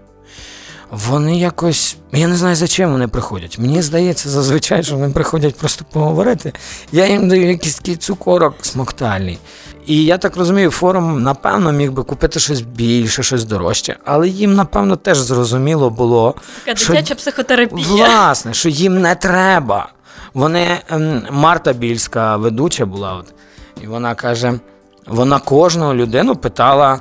Вони 0.92 1.38
якось. 1.38 1.96
Я 2.12 2.28
не 2.28 2.36
знаю, 2.36 2.56
за 2.56 2.68
чим 2.68 2.92
вони 2.92 3.08
приходять. 3.08 3.58
Мені 3.58 3.82
здається, 3.82 4.28
зазвичай, 4.28 4.82
що 4.82 4.96
вони 4.96 5.10
приходять 5.10 5.56
просто 5.56 5.84
поговорити. 5.92 6.52
Я 6.92 7.06
їм 7.06 7.28
даю 7.28 7.48
якийсь 7.48 7.74
такий 7.74 7.96
цукорок 7.96 8.54
смоктальний. 8.60 9.38
І 9.86 10.04
я 10.04 10.18
так 10.18 10.36
розумію, 10.36 10.70
форум, 10.70 11.22
напевно, 11.22 11.72
міг 11.72 11.92
би 11.92 12.02
купити 12.02 12.40
щось 12.40 12.60
більше, 12.60 13.22
щось 13.22 13.44
дорожче, 13.44 13.96
але 14.04 14.28
їм, 14.28 14.54
напевно, 14.54 14.96
теж 14.96 15.18
зрозуміло 15.18 15.90
було. 15.90 16.34
Така 16.64 16.78
що- 16.78 16.92
дитяча 16.92 17.14
психотерапія. 17.14 17.86
Власне, 17.86 18.54
що 18.54 18.68
їм 18.68 19.00
не 19.00 19.14
треба. 19.14 19.88
Вони 20.34 20.78
ем, 20.88 21.22
Марта 21.30 21.72
Більська 21.72 22.36
ведуча 22.36 22.86
була, 22.86 23.14
от, 23.14 23.34
і 23.82 23.86
вона 23.86 24.14
каже: 24.14 24.60
вона 25.06 25.38
кожну 25.38 25.94
людину 25.94 26.36
питала: 26.36 27.00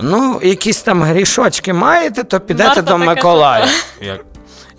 ну, 0.00 0.40
якісь 0.42 0.82
там 0.82 1.02
грішочки 1.02 1.72
маєте, 1.72 2.24
то 2.24 2.40
підете 2.40 2.68
Марта 2.68 2.82
до 2.82 2.92
така 2.92 3.04
Миколая. 3.04 3.68
Я, 4.00 4.18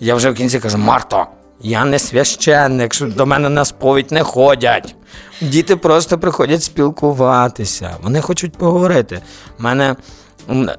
я 0.00 0.14
вже 0.14 0.30
в 0.30 0.34
кінці 0.34 0.60
кажу: 0.60 0.78
Марто, 0.78 1.26
я 1.60 1.84
не 1.84 1.98
священник, 1.98 2.94
що 2.94 3.06
до 3.06 3.26
мене 3.26 3.48
на 3.48 3.64
сповідь 3.64 4.12
не 4.12 4.22
ходять. 4.22 4.94
Діти 5.40 5.76
просто 5.76 6.18
приходять 6.18 6.62
спілкуватися. 6.62 7.96
Вони 8.02 8.20
хочуть 8.20 8.52
поговорити. 8.52 9.22
У 9.58 9.62
мене 9.62 9.96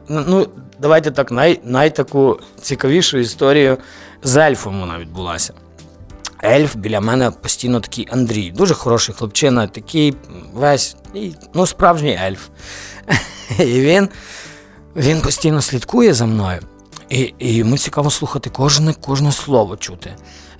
ну, 0.09 0.47
давайте 0.79 1.11
так, 1.11 1.31
най, 1.31 1.59
найтаку 1.63 2.39
цікавішу 2.61 3.17
історію 3.17 3.77
з 4.23 4.37
ельфом 4.37 4.79
вона 4.79 4.99
відбулася. 4.99 5.53
Ельф 6.43 6.75
біля 6.75 7.01
мене 7.01 7.31
постійно 7.31 7.79
такий 7.79 8.07
Андрій, 8.11 8.51
дуже 8.51 8.73
хороший 8.73 9.15
хлопчина, 9.15 9.67
такий 9.67 10.15
весь, 10.53 10.95
ну, 11.53 11.65
справжній 11.65 12.19
ельф. 12.25 12.47
І 13.59 13.81
він, 13.81 14.09
він 14.95 15.21
постійно 15.21 15.61
слідкує 15.61 16.13
за 16.13 16.25
мною. 16.25 16.61
І, 17.09 17.33
і 17.39 17.53
йому 17.53 17.77
цікаво 17.77 18.11
слухати 18.11 18.49
кожне, 18.49 18.93
кожне 18.93 19.31
слово 19.31 19.77
чути. 19.77 20.15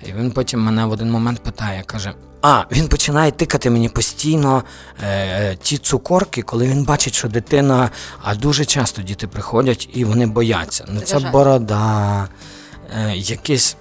І 0.06 0.12
він 0.12 0.30
потім 0.30 0.60
мене 0.60 0.84
в 0.84 0.90
один 0.90 1.10
момент 1.10 1.40
питає, 1.40 1.82
каже: 1.86 2.12
А, 2.42 2.64
він 2.72 2.88
починає 2.88 3.30
тикати 3.30 3.70
мені 3.70 3.88
постійно 3.88 4.62
е, 5.02 5.56
ті 5.62 5.78
цукорки, 5.78 6.42
коли 6.42 6.66
він 6.66 6.84
бачить, 6.84 7.14
що 7.14 7.28
дитина, 7.28 7.90
а 8.22 8.34
дуже 8.34 8.64
часто 8.64 9.02
діти 9.02 9.26
приходять 9.26 9.88
і 9.92 10.04
вони 10.04 10.26
бояться. 10.26 10.84
Ну, 10.88 11.00
це 11.00 11.18
борода, 11.18 12.28
е, 12.96 13.16
якесь 13.16 13.76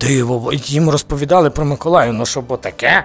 диво. 0.00 0.52
Їм 0.52 0.90
розповідали 0.90 1.50
про 1.50 1.64
Миколаю, 1.64 2.12
ну 2.12 2.26
що 2.26 2.40
бо 2.40 2.56
таке? 2.56 3.04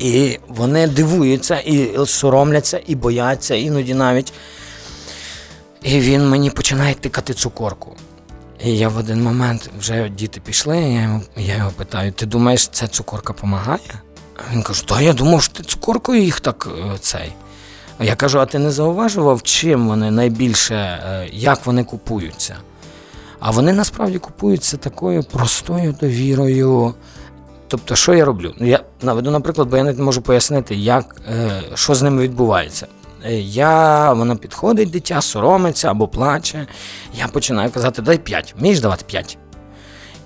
І 0.00 0.38
вони 0.48 0.86
дивуються, 0.86 1.58
і 1.58 2.06
соромляться, 2.06 2.80
і 2.86 2.94
бояться, 2.94 3.54
іноді 3.54 3.94
навіть. 3.94 4.32
І 5.82 6.00
він 6.00 6.28
мені 6.28 6.50
починає 6.50 6.94
тикати 6.94 7.34
цукорку. 7.34 7.96
І 8.64 8.76
я 8.76 8.88
в 8.88 8.96
один 8.96 9.22
момент 9.22 9.70
вже 9.78 10.08
діти 10.08 10.40
пішли, 10.40 10.78
я 10.78 11.20
я 11.36 11.56
його 11.56 11.70
питаю: 11.70 12.12
ти 12.12 12.26
думаєш, 12.26 12.68
ця 12.68 12.86
цукорка 12.86 13.32
допомагає? 13.32 13.80
А 14.36 14.54
він 14.54 14.62
каже, 14.62 14.86
та 14.86 15.00
я 15.00 15.12
думав, 15.12 15.42
що 15.42 15.52
ти 15.52 15.62
цукоркою 15.62 16.22
їх 16.22 16.40
так 16.40 16.68
е, 16.78 16.98
цей. 17.00 17.32
Я 18.00 18.16
кажу, 18.16 18.40
а 18.40 18.46
ти 18.46 18.58
не 18.58 18.70
зауважував, 18.70 19.42
чим 19.42 19.88
вони 19.88 20.10
найбільше, 20.10 20.74
е, 20.74 21.28
як 21.32 21.66
вони 21.66 21.84
купуються? 21.84 22.56
А 23.40 23.50
вони 23.50 23.72
насправді 23.72 24.18
купуються 24.18 24.76
такою 24.76 25.22
простою 25.22 25.94
довірою. 26.00 26.94
Тобто, 27.70 27.96
що 27.96 28.14
я 28.14 28.24
роблю? 28.24 28.54
Ну, 28.58 28.66
я 28.66 28.80
наведу, 29.02 29.30
наприклад, 29.30 29.68
бо 29.68 29.76
я 29.76 29.84
не 29.84 29.92
можу 29.92 30.22
пояснити, 30.22 30.74
як, 30.74 31.16
е, 31.30 31.62
що 31.74 31.94
з 31.94 32.02
ними 32.02 32.22
відбувається. 32.22 32.86
Е, 33.24 33.34
Я, 33.40 34.12
воно 34.12 34.36
підходить, 34.36 34.90
дитя 34.90 35.20
соромиться 35.20 35.90
або 35.90 36.08
плаче. 36.08 36.66
Я 37.18 37.28
починаю 37.28 37.70
казати, 37.70 38.02
дай 38.02 38.18
5. 38.18 38.54
Вмієш 38.58 38.80
давати 38.80 39.04
5? 39.06 39.38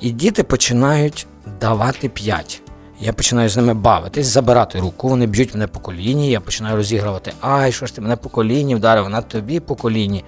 І 0.01 0.11
діти 0.11 0.43
починають 0.43 1.27
давати 1.61 2.09
5. 2.09 2.63
Я 3.01 3.13
починаю 3.13 3.49
з 3.49 3.57
ними 3.57 3.75
бавитись, 3.75 4.27
забирати 4.27 4.81
руку, 4.81 5.09
вони 5.09 5.27
б'ють 5.27 5.55
мене 5.55 5.67
по 5.67 5.81
коліні, 5.81 6.31
я 6.31 6.41
починаю 6.41 6.77
розігрувати, 6.77 7.33
ай, 7.41 7.73
що 7.73 7.87
ж 7.87 7.95
ти 7.95 8.01
мене 8.01 8.17
по 8.17 8.29
коліні 8.29 8.75
вдарив, 8.75 9.05
вона 9.05 9.23
тобі 9.23 9.61
по 9.61 9.75
коліні. 9.75 10.25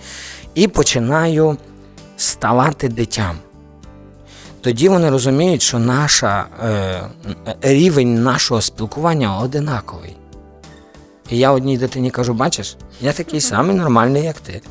І 0.55 0.69
починаю 0.69 1.57
ставати 2.17 2.89
дитям. 2.89 3.37
Тоді 4.67 4.89
вони 4.89 5.11
розуміють, 5.11 5.63
що 5.63 5.79
наша, 5.79 6.45
е, 6.65 7.03
рівень 7.61 8.23
нашого 8.23 8.61
спілкування 8.61 9.39
одинаковий. 9.39 10.17
І 11.31 11.39
я 11.39 11.53
одній 11.53 11.79
дитині 11.79 12.11
кажу: 12.11 12.35
бачиш, 12.35 12.77
я 13.01 13.13
такий 13.13 13.41
самий 13.41 13.77
нормальний, 13.77 14.23
як 14.23 14.41
ти. 14.41 14.63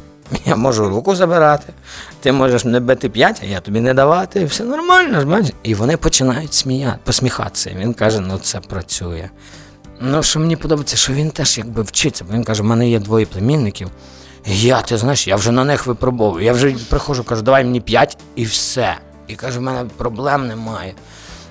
Я 0.45 0.55
можу 0.55 0.89
руку 0.89 1.15
забирати, 1.15 1.73
ти 2.21 2.31
можеш 2.31 2.65
мене 2.65 2.79
бити 2.79 3.09
п'ять, 3.09 3.39
а 3.43 3.45
я 3.45 3.59
тобі 3.59 3.79
не 3.81 3.93
давати, 3.93 4.45
все 4.45 4.63
нормально 4.63 5.19
ж 5.19 5.25
бачиш. 5.25 5.51
І 5.63 5.75
вони 5.75 5.97
починають 5.97 6.53
сміяти, 6.53 6.99
посміхатися. 7.03 7.71
Він 7.79 7.93
каже: 7.93 8.19
ну 8.19 8.37
це 8.37 8.59
працює. 8.59 9.29
Ну, 10.01 10.23
що 10.23 10.39
мені 10.39 10.55
подобається, 10.55 10.97
що 10.97 11.13
він 11.13 11.31
теж 11.31 11.57
якби 11.57 11.81
вчиться, 11.81 12.25
бо 12.27 12.33
він 12.33 12.43
каже, 12.43 12.63
в 12.63 12.65
мене 12.65 12.89
є 12.89 12.99
двоє 12.99 13.25
племінників. 13.25 13.89
Я, 14.45 14.81
ти 14.81 14.97
знаєш, 14.97 15.27
я 15.27 15.35
вже 15.35 15.51
на 15.51 15.63
них 15.63 15.87
випробовую. 15.87 16.45
Я 16.45 16.53
вже 16.53 16.75
приходжу, 16.89 17.23
кажу, 17.23 17.41
давай 17.41 17.63
мені 17.63 17.81
п'ять 17.81 18.17
і 18.35 18.45
все. 18.45 18.97
І 19.27 19.35
каже, 19.35 19.59
в 19.59 19.61
мене 19.61 19.89
проблем 19.97 20.47
немає. 20.47 20.93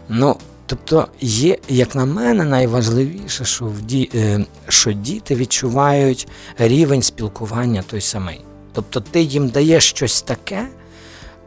Ну, 0.09 0.37
тобто, 0.67 1.09
є, 1.21 1.59
як 1.69 1.95
на 1.95 2.05
мене, 2.05 2.45
найважливіше, 2.45 3.45
що, 3.45 3.65
в 3.65 3.81
ді, 3.81 4.11
е, 4.15 4.45
що 4.69 4.93
діти 4.93 5.35
відчувають 5.35 6.29
рівень 6.59 7.03
спілкування 7.03 7.83
той 7.91 8.01
самий. 8.01 8.45
Тобто 8.73 9.01
ти 9.01 9.23
їм 9.23 9.49
даєш 9.49 9.89
щось 9.89 10.23
таке, 10.23 10.69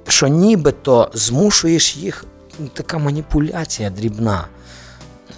що 0.07 0.27
нібито 0.27 1.11
змушуєш 1.13 1.97
їх, 1.97 2.25
ну, 2.59 2.67
така 2.73 2.97
маніпуляція 2.97 3.89
дрібна. 3.89 4.47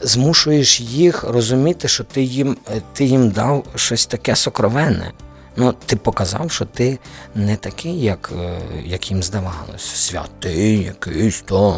Змушуєш 0.02 0.82
їх 0.82 1.24
розуміти, 1.24 1.88
що 1.88 2.04
ти 2.04 2.24
їм, 2.24 2.58
е, 2.70 2.82
ти 2.94 3.06
їм 3.06 3.30
дав 3.30 3.66
щось 3.76 4.06
таке 4.06 4.36
сокровенне. 4.36 5.12
Ну, 5.62 5.74
ти 5.86 5.96
показав, 5.96 6.52
що 6.52 6.66
ти 6.66 7.00
не 7.36 7.56
такий, 7.56 8.02
як, 8.02 8.32
е, 8.40 8.60
як 8.86 9.12
їм 9.12 9.24
здавалось. 9.24 9.82
Святий, 9.82 10.84
якийсь 10.84 11.42
там 11.42 11.74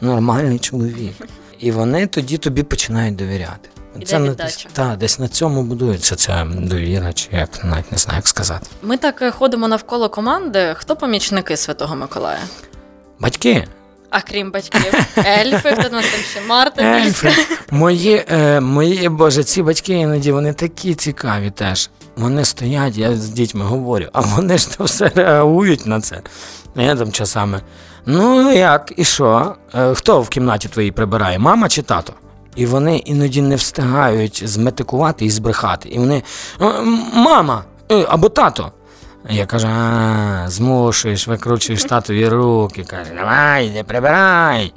нормальний 0.00 0.58
чоловік. 0.58 1.14
І 1.58 1.70
вони 1.72 2.06
тоді 2.06 2.38
тобі 2.38 2.62
починають 2.62 3.16
довіряти. 3.16 3.68
Іде 3.96 4.18
на- 4.18 4.34
та, 4.72 4.96
десь 4.96 5.18
на 5.18 5.28
цьому 5.28 5.62
будується 5.62 6.16
ця 6.16 6.44
довіра, 6.44 7.12
чи 7.12 7.28
як 7.32 7.64
навіть 7.64 7.92
не 7.92 7.98
знаю, 7.98 8.16
як 8.18 8.28
сказати. 8.28 8.66
Ми 8.82 8.96
так 8.96 9.22
е, 9.22 9.30
ходимо 9.30 9.68
навколо 9.68 10.08
команди. 10.08 10.74
Хто 10.78 10.96
помічники 10.96 11.56
Святого 11.56 11.96
Миколая? 11.96 12.38
Батьки, 13.20 13.68
А 14.16 14.20
крім 14.20 14.50
батьків, 14.50 14.94
ельфи, 15.18 15.68
хто 15.78 15.82
нас 15.82 16.04
там 16.06 16.20
ще 16.30 16.40
Марта 16.48 16.82
Ельфи. 16.82 17.32
Мої, 17.70 18.24
е, 18.30 18.60
мої, 18.60 19.08
боже, 19.08 19.44
ці 19.44 19.62
батьки 19.62 19.92
іноді 19.94 20.32
вони 20.32 20.52
такі 20.52 20.94
цікаві 20.94 21.50
теж. 21.50 21.90
Вони 22.16 22.44
стоять, 22.44 22.96
я 22.96 23.16
з 23.16 23.28
дітьми 23.28 23.64
говорю, 23.64 24.06
а 24.12 24.20
вони 24.20 24.58
ж 24.58 24.76
то 24.78 24.84
все 24.84 25.10
реагують 25.14 25.86
на 25.86 26.00
це. 26.00 26.20
Я 26.76 26.96
там 26.96 27.12
часами. 27.12 27.60
Ну 28.06 28.52
як, 28.52 28.92
і 28.96 29.04
що? 29.04 29.54
Е, 29.74 29.94
Хто 29.94 30.20
в 30.20 30.28
кімнаті 30.28 30.68
твоїй 30.68 30.92
прибирає, 30.92 31.38
мама 31.38 31.68
чи 31.68 31.82
тато? 31.82 32.12
І 32.56 32.66
вони 32.66 32.96
іноді 32.96 33.42
не 33.42 33.56
встигають 33.56 34.42
зметикувати 34.48 35.24
і 35.24 35.30
збрехати. 35.30 35.88
І 35.88 35.98
вони 35.98 36.22
«Е, 36.60 36.64
мама 37.14 37.64
е, 37.92 38.04
або 38.08 38.28
тато. 38.28 38.72
Я 39.30 39.46
кажу, 39.46 39.68
а, 39.70 40.44
змушуєш, 40.48 41.28
викручуєш 41.28 41.84
татові 41.84 42.28
руки. 42.28 42.84
Каже, 42.84 43.10
давай, 43.16 43.70
не 43.70 43.84
прибирай. 43.84 44.72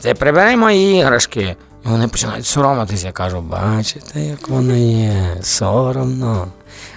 Ти 0.00 0.14
прибирай 0.14 0.56
мої 0.56 0.98
іграшки. 0.98 1.56
І 1.84 1.88
вони 1.88 2.08
починають 2.08 2.46
соромитись. 2.46 3.04
Я 3.04 3.12
кажу, 3.12 3.40
бачите, 3.40 4.20
як 4.20 4.48
воно 4.48 4.76
є, 4.76 5.36
соромно. 5.42 6.48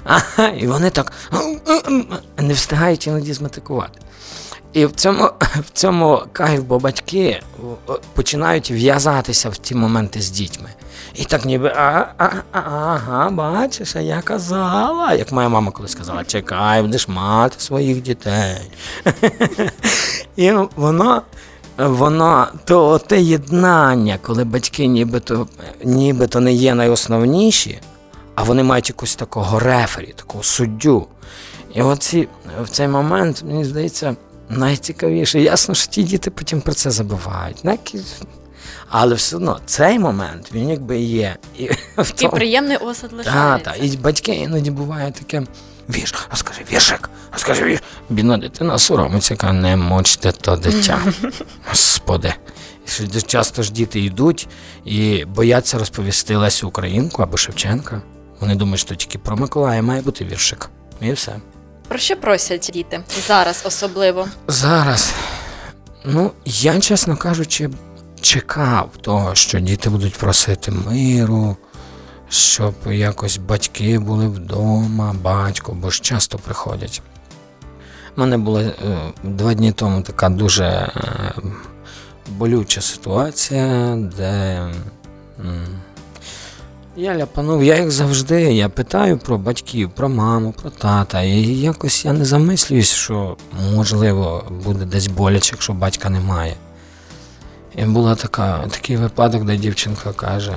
Ага, 0.03 0.47
і 0.47 0.67
вони 0.67 0.89
так 0.89 1.11
не 2.37 2.53
встигають 2.53 3.07
іноді 3.07 3.33
зметикувати. 3.33 3.99
І 4.73 4.85
в 4.85 4.91
цьому, 4.91 5.23
в 5.55 5.69
цьому 5.73 6.23
кайф, 6.33 6.61
бо 6.61 6.79
батьки 6.79 7.41
починають 8.13 8.71
в'язатися 8.71 9.49
в 9.49 9.57
ті 9.57 9.75
моменти 9.75 10.21
з 10.21 10.29
дітьми. 10.29 10.69
І 11.15 11.25
так 11.25 11.45
ніби, 11.45 11.73
а, 11.75 12.05
а, 12.17 12.29
а, 12.51 12.59
ага, 12.59 13.29
бачиш, 13.29 13.95
а 13.95 13.99
я 13.99 14.21
казала, 14.21 15.13
як 15.13 15.31
моя 15.31 15.49
мама 15.49 15.71
колись 15.71 15.91
сказала, 15.91 16.23
чекай, 16.23 16.81
будеш 16.81 17.07
мати 17.07 17.59
своїх 17.59 18.01
дітей. 18.01 18.57
І 20.35 20.51
воно, 20.75 21.21
воно 21.77 22.47
то 22.65 22.99
те 22.99 23.21
єднання, 23.21 24.19
коли 24.21 24.43
батьки 24.43 24.87
нібито, 24.87 25.47
нібито 25.83 26.39
не 26.39 26.53
є 26.53 26.75
найосновніші, 26.75 27.79
а 28.35 28.43
вони 28.43 28.63
мають 28.63 28.89
якусь 28.89 29.15
такого 29.15 29.59
рефері, 29.59 30.13
такого 30.15 30.43
суддю. 30.43 31.07
І 31.73 31.81
оці, 31.81 32.27
в 32.63 32.69
цей 32.69 32.87
момент, 32.87 33.43
мені 33.47 33.65
здається, 33.65 34.15
найцікавіше. 34.57 35.41
Ясно, 35.41 35.75
що 35.75 35.91
ті 35.91 36.03
діти 36.03 36.31
потім 36.31 36.61
про 36.61 36.73
це 36.73 36.91
забувають. 36.91 37.63
Але 38.89 39.15
все 39.15 39.35
одно 39.35 39.59
цей 39.65 39.99
момент 39.99 40.49
він 40.53 40.69
якби 40.69 40.99
є. 40.99 41.35
І, 41.57 41.67
Такий 41.95 42.13
тому- 42.17 42.33
приємний 42.33 42.77
осад 42.77 43.13
лишається. 43.13 43.71
так. 43.71 43.83
І 43.83 43.97
батьки 43.97 44.31
іноді 44.31 44.71
буває 44.71 45.11
таке. 45.11 45.43
Вірш, 45.89 46.15
розкажи, 46.31 46.61
віршик, 46.73 47.09
А 47.31 47.37
скажи, 47.37 47.79
бідна 48.09 48.37
дитина 48.37 48.77
соромиться, 48.77 49.35
каже, 49.35 49.53
не 49.53 49.75
мочте 49.75 50.31
то 50.31 50.55
дитя. 50.55 50.99
Господи. 51.69 52.33
І 53.15 53.21
Часто 53.21 53.63
ж 53.63 53.71
діти 53.71 53.99
йдуть 53.99 54.47
і 54.85 55.25
бояться 55.25 55.77
розповісти 55.77 56.35
Лесю 56.35 56.67
Українку 56.67 57.23
або 57.23 57.37
Шевченка. 57.37 58.01
Вони 58.39 58.55
думають, 58.55 58.79
що 58.79 58.95
тільки 58.95 59.17
про 59.17 59.37
Миколая 59.37 59.81
має 59.81 60.01
бути 60.01 60.25
віршик. 60.25 60.69
І 61.01 61.11
все. 61.11 61.35
Про 61.91 61.99
що 61.99 62.15
просять 62.15 62.69
діти 62.73 63.03
зараз 63.27 63.63
особливо? 63.65 64.27
Зараз. 64.47 65.13
Ну, 66.05 66.31
я, 66.45 66.79
чесно 66.79 67.17
кажучи, 67.17 67.69
чекав 68.21 68.89
того, 69.01 69.35
що 69.35 69.59
діти 69.59 69.89
будуть 69.89 70.17
просити 70.17 70.71
миру, 70.71 71.57
щоб 72.29 72.73
якось 72.85 73.37
батьки 73.37 73.99
були 73.99 74.27
вдома, 74.27 75.15
батько, 75.21 75.73
бо 75.73 75.89
ж 75.89 76.01
часто 76.01 76.37
приходять. 76.37 77.01
У 78.17 78.19
мене 78.19 78.37
була 78.37 78.61
е, 78.61 78.73
два 79.23 79.53
дні 79.53 79.71
тому 79.71 80.01
така 80.01 80.29
дуже 80.29 80.65
е, 80.65 80.91
болюча 82.29 82.81
ситуація, 82.81 83.95
де 84.17 84.61
я 87.01 87.15
ляпанув, 87.15 87.63
я 87.63 87.75
як 87.75 87.91
завжди, 87.91 88.41
я 88.41 88.69
питаю 88.69 89.17
про 89.17 89.37
батьків, 89.37 89.91
про 89.95 90.09
маму, 90.09 90.53
про 90.61 90.69
тата. 90.69 91.21
І 91.21 91.41
якось 91.41 92.05
я 92.05 92.13
не 92.13 92.25
замислююсь, 92.25 92.89
що 92.89 93.37
можливо 93.75 94.45
буде 94.65 94.85
десь 94.85 95.07
боляче, 95.07 95.51
якщо 95.53 95.73
батька 95.73 96.09
немає. 96.09 96.55
І 97.75 97.85
була 97.85 98.15
такий 98.15 98.97
випадок, 98.97 99.45
де 99.45 99.57
дівчинка 99.57 100.13
каже: 100.13 100.55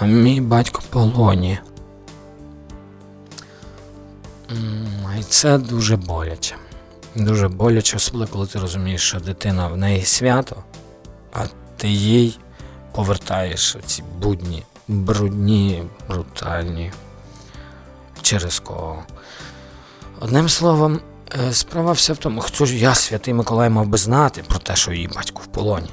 а 0.00 0.06
мій 0.06 0.40
батько 0.40 0.82
полоні. 0.90 1.58
І 5.18 5.22
це 5.28 5.58
дуже 5.58 5.96
боляче. 5.96 6.54
Дуже 7.14 7.48
боляче, 7.48 7.96
особливо 7.96 8.32
коли 8.32 8.46
ти 8.46 8.58
розумієш, 8.58 9.02
що 9.02 9.20
дитина 9.20 9.68
в 9.68 9.76
неї 9.76 10.04
свято, 10.04 10.56
а 11.32 11.44
ти 11.76 11.88
їй 11.88 12.38
повертаєш 12.92 13.76
ці 13.86 14.02
будні, 14.20 14.62
брудні, 14.90 15.84
брутальні. 16.08 16.92
Через 18.22 18.60
кого. 18.60 19.02
Одним 20.20 20.48
словом, 20.48 21.00
е, 21.48 21.52
справа 21.52 21.92
вся 21.92 22.12
в 22.12 22.16
тому, 22.16 22.40
хто 22.40 22.66
ж 22.66 22.76
я, 22.76 22.94
святий 22.94 23.34
Миколай, 23.34 23.70
мав 23.70 23.86
би 23.86 23.98
знати 23.98 24.42
про 24.48 24.58
те, 24.58 24.76
що 24.76 24.92
її 24.92 25.08
батько 25.08 25.42
в 25.42 25.46
полоні. 25.46 25.90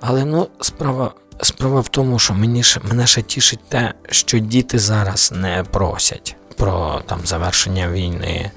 Але 0.00 0.24
ну, 0.24 0.48
справа, 0.60 1.12
справа 1.40 1.80
в 1.80 1.88
тому, 1.88 2.18
що 2.18 2.34
мені 2.34 2.62
мене 2.82 3.06
ще 3.06 3.22
тішить 3.22 3.68
те, 3.68 3.94
що 4.10 4.38
діти 4.38 4.78
зараз 4.78 5.32
не 5.36 5.64
просять 5.70 6.36
про 6.56 7.02
там 7.06 7.20
завершення 7.24 7.88
війни. 7.90 8.50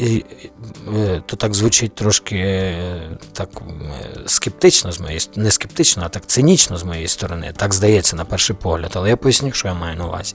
Е, 0.00 1.22
то 1.26 1.36
так 1.36 1.54
звучить 1.54 1.94
трошки 1.94 2.36
е, 2.36 3.18
так 3.32 3.48
скептично 4.26 4.92
з 4.92 5.00
моєї 5.00 5.20
не 5.36 5.50
скептично, 5.50 6.02
а 6.06 6.08
так 6.08 6.26
цинічно 6.26 6.76
з 6.76 6.84
моєї 6.84 7.08
сторони. 7.08 7.52
Так 7.56 7.74
здається 7.74 8.16
на 8.16 8.24
перший 8.24 8.56
погляд. 8.56 8.90
Але 8.94 9.08
я 9.08 9.16
поясню, 9.16 9.52
що 9.52 9.68
я 9.68 9.74
маю 9.74 9.96
на 9.96 10.06
увазі. 10.06 10.34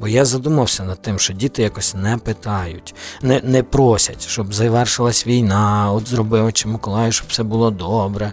Бо 0.00 0.08
я 0.08 0.24
задумався 0.24 0.84
над 0.84 1.02
тим, 1.02 1.18
що 1.18 1.32
діти 1.32 1.62
якось 1.62 1.94
не 1.94 2.16
питають, 2.16 2.94
не, 3.22 3.40
не 3.44 3.62
просять, 3.62 4.26
щоб 4.28 4.54
завершилась 4.54 5.26
війна, 5.26 5.92
от 5.92 6.08
зроби 6.08 6.40
очі 6.40 6.68
Миколаю, 6.68 7.12
щоб 7.12 7.28
все 7.28 7.42
було 7.42 7.70
добре. 7.70 8.32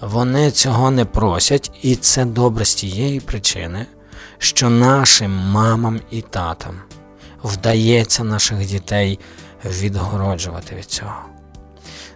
Вони 0.00 0.50
цього 0.50 0.90
не 0.90 1.04
просять, 1.04 1.70
і 1.82 1.96
це 1.96 2.24
добре 2.24 2.64
з 2.64 2.74
тієї 2.74 3.20
причини, 3.20 3.86
що 4.38 4.70
нашим 4.70 5.30
мамам 5.32 6.00
і 6.10 6.22
татам 6.22 6.80
вдається 7.42 8.24
наших 8.24 8.66
дітей 8.66 9.18
відгороджувати 9.64 10.74
від 10.74 10.84
цього. 10.84 11.22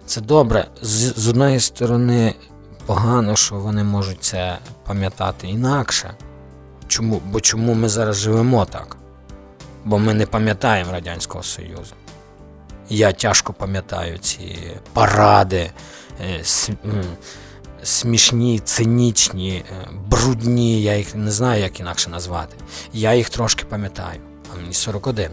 Це 0.05 0.21
добре. 0.21 0.67
З, 0.81 1.13
з 1.19 1.27
одної 1.27 1.59
сторони, 1.59 2.35
погано, 2.85 3.35
що 3.35 3.55
вони 3.55 3.83
можуть 3.83 4.23
це 4.23 4.57
пам'ятати 4.87 5.47
інакше. 5.47 6.13
Чому? 6.87 7.21
Бо 7.25 7.41
чому 7.41 7.73
ми 7.73 7.89
зараз 7.89 8.15
живемо 8.15 8.65
так? 8.65 8.97
Бо 9.85 9.99
ми 9.99 10.13
не 10.13 10.25
пам'ятаємо 10.25 10.91
Радянського 10.91 11.43
Союзу. 11.43 11.95
Я 12.89 13.11
тяжко 13.11 13.53
пам'ятаю 13.53 14.17
ці 14.17 14.57
паради, 14.93 15.71
е, 16.21 16.43
смішні, 17.83 18.59
цинічні, 18.59 19.65
е, 19.71 19.87
брудні, 20.07 20.81
я 20.81 20.97
їх 20.97 21.15
не 21.15 21.31
знаю, 21.31 21.61
як 21.61 21.79
інакше 21.79 22.09
назвати. 22.09 22.55
Я 22.93 23.13
їх 23.13 23.29
трошки 23.29 23.65
пам'ятаю, 23.65 24.19
а 24.53 24.61
мені 24.61 24.73
41. 24.73 25.31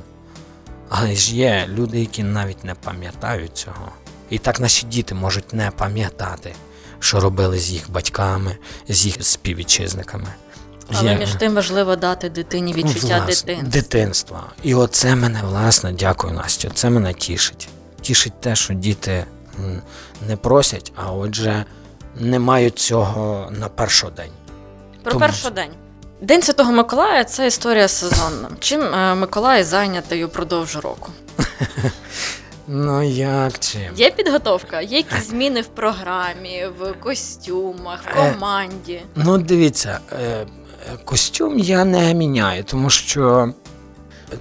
Але 0.92 1.14
ж 1.14 1.36
є 1.36 1.66
люди, 1.68 2.00
які 2.00 2.22
навіть 2.22 2.64
не 2.64 2.74
пам'ятають 2.74 3.56
цього. 3.56 3.92
І 4.30 4.38
так 4.38 4.60
наші 4.60 4.86
діти 4.86 5.14
можуть 5.14 5.52
не 5.52 5.70
пам'ятати, 5.70 6.54
що 7.00 7.20
робили 7.20 7.58
з 7.58 7.70
їх 7.70 7.90
батьками, 7.90 8.56
з 8.88 9.06
їх 9.06 9.16
співвітчизниками. 9.20 10.28
Але 10.92 11.12
Є- 11.12 11.18
між 11.18 11.34
тим 11.34 11.54
важливо 11.54 11.96
дати 11.96 12.28
дитині 12.28 12.72
відчуття 12.72 13.06
Власне, 13.26 13.26
дитини. 13.26 13.68
дитинства. 13.68 14.42
І 14.62 14.74
оце 14.74 15.16
мене, 15.16 15.42
власне, 15.44 15.92
дякую, 15.92 16.32
Настю. 16.32 16.70
Це 16.74 16.90
мене 16.90 17.14
тішить. 17.14 17.68
Тішить 18.00 18.40
те, 18.40 18.56
що 18.56 18.74
діти 18.74 19.24
не 20.28 20.36
просять, 20.36 20.92
а 20.96 21.12
отже, 21.12 21.64
не 22.16 22.38
мають 22.38 22.78
цього 22.78 23.48
на 23.50 23.68
перший 23.68 24.10
день. 24.16 24.30
Про 25.02 25.12
Тому 25.12 25.20
перший 25.20 25.50
день. 25.50 25.70
День 26.22 26.42
Святого 26.42 26.72
Миколая 26.72 27.24
це 27.24 27.46
історія 27.46 27.88
сезонна. 27.88 28.48
Чим 28.60 28.80
е, 28.82 29.14
Миколай 29.14 29.64
зайнятий 29.64 30.24
упродовж 30.24 30.76
року? 30.76 31.10
Ну 32.72 33.02
як 33.02 33.58
чим? 33.58 33.82
Є 33.96 34.10
підготовка, 34.10 34.80
є 34.80 34.96
якісь 34.96 35.28
зміни 35.28 35.60
в 35.60 35.66
програмі, 35.66 36.66
в 36.78 36.92
костюмах, 36.92 38.00
в 38.04 38.18
Е, 38.18 38.32
команді. 38.32 39.02
Ну, 39.14 39.38
дивіться, 39.38 39.98
е, 40.12 40.16
е, 40.22 40.46
костюм 41.04 41.58
я 41.58 41.84
не 41.84 42.14
міняю, 42.14 42.64
тому 42.64 42.90
що 42.90 43.52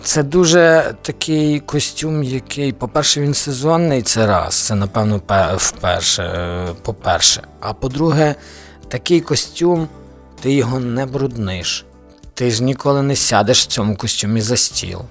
це 0.03 0.23
дуже 0.23 0.93
такий 1.01 1.59
костюм, 1.59 2.23
який, 2.23 2.73
по-перше, 2.73 3.21
він 3.21 3.33
сезонний, 3.33 4.01
це 4.01 4.27
раз. 4.27 4.55
Це, 4.55 4.75
напевно, 4.75 5.21
вперше, 5.57 6.23
е, 6.23 6.67
по-перше. 6.81 7.41
А 7.59 7.73
по-друге, 7.73 8.35
такий 8.87 9.21
костюм, 9.21 9.87
ти 10.41 10.53
його 10.53 10.79
не 10.79 11.05
брудниш. 11.05 11.85
Ти 12.33 12.51
ж 12.51 12.63
ніколи 12.63 13.01
не 13.01 13.15
сядеш 13.15 13.61
в 13.63 13.65
цьому 13.65 13.95
костюмі 13.95 14.41
за 14.41 14.57
стіл. 14.57 15.01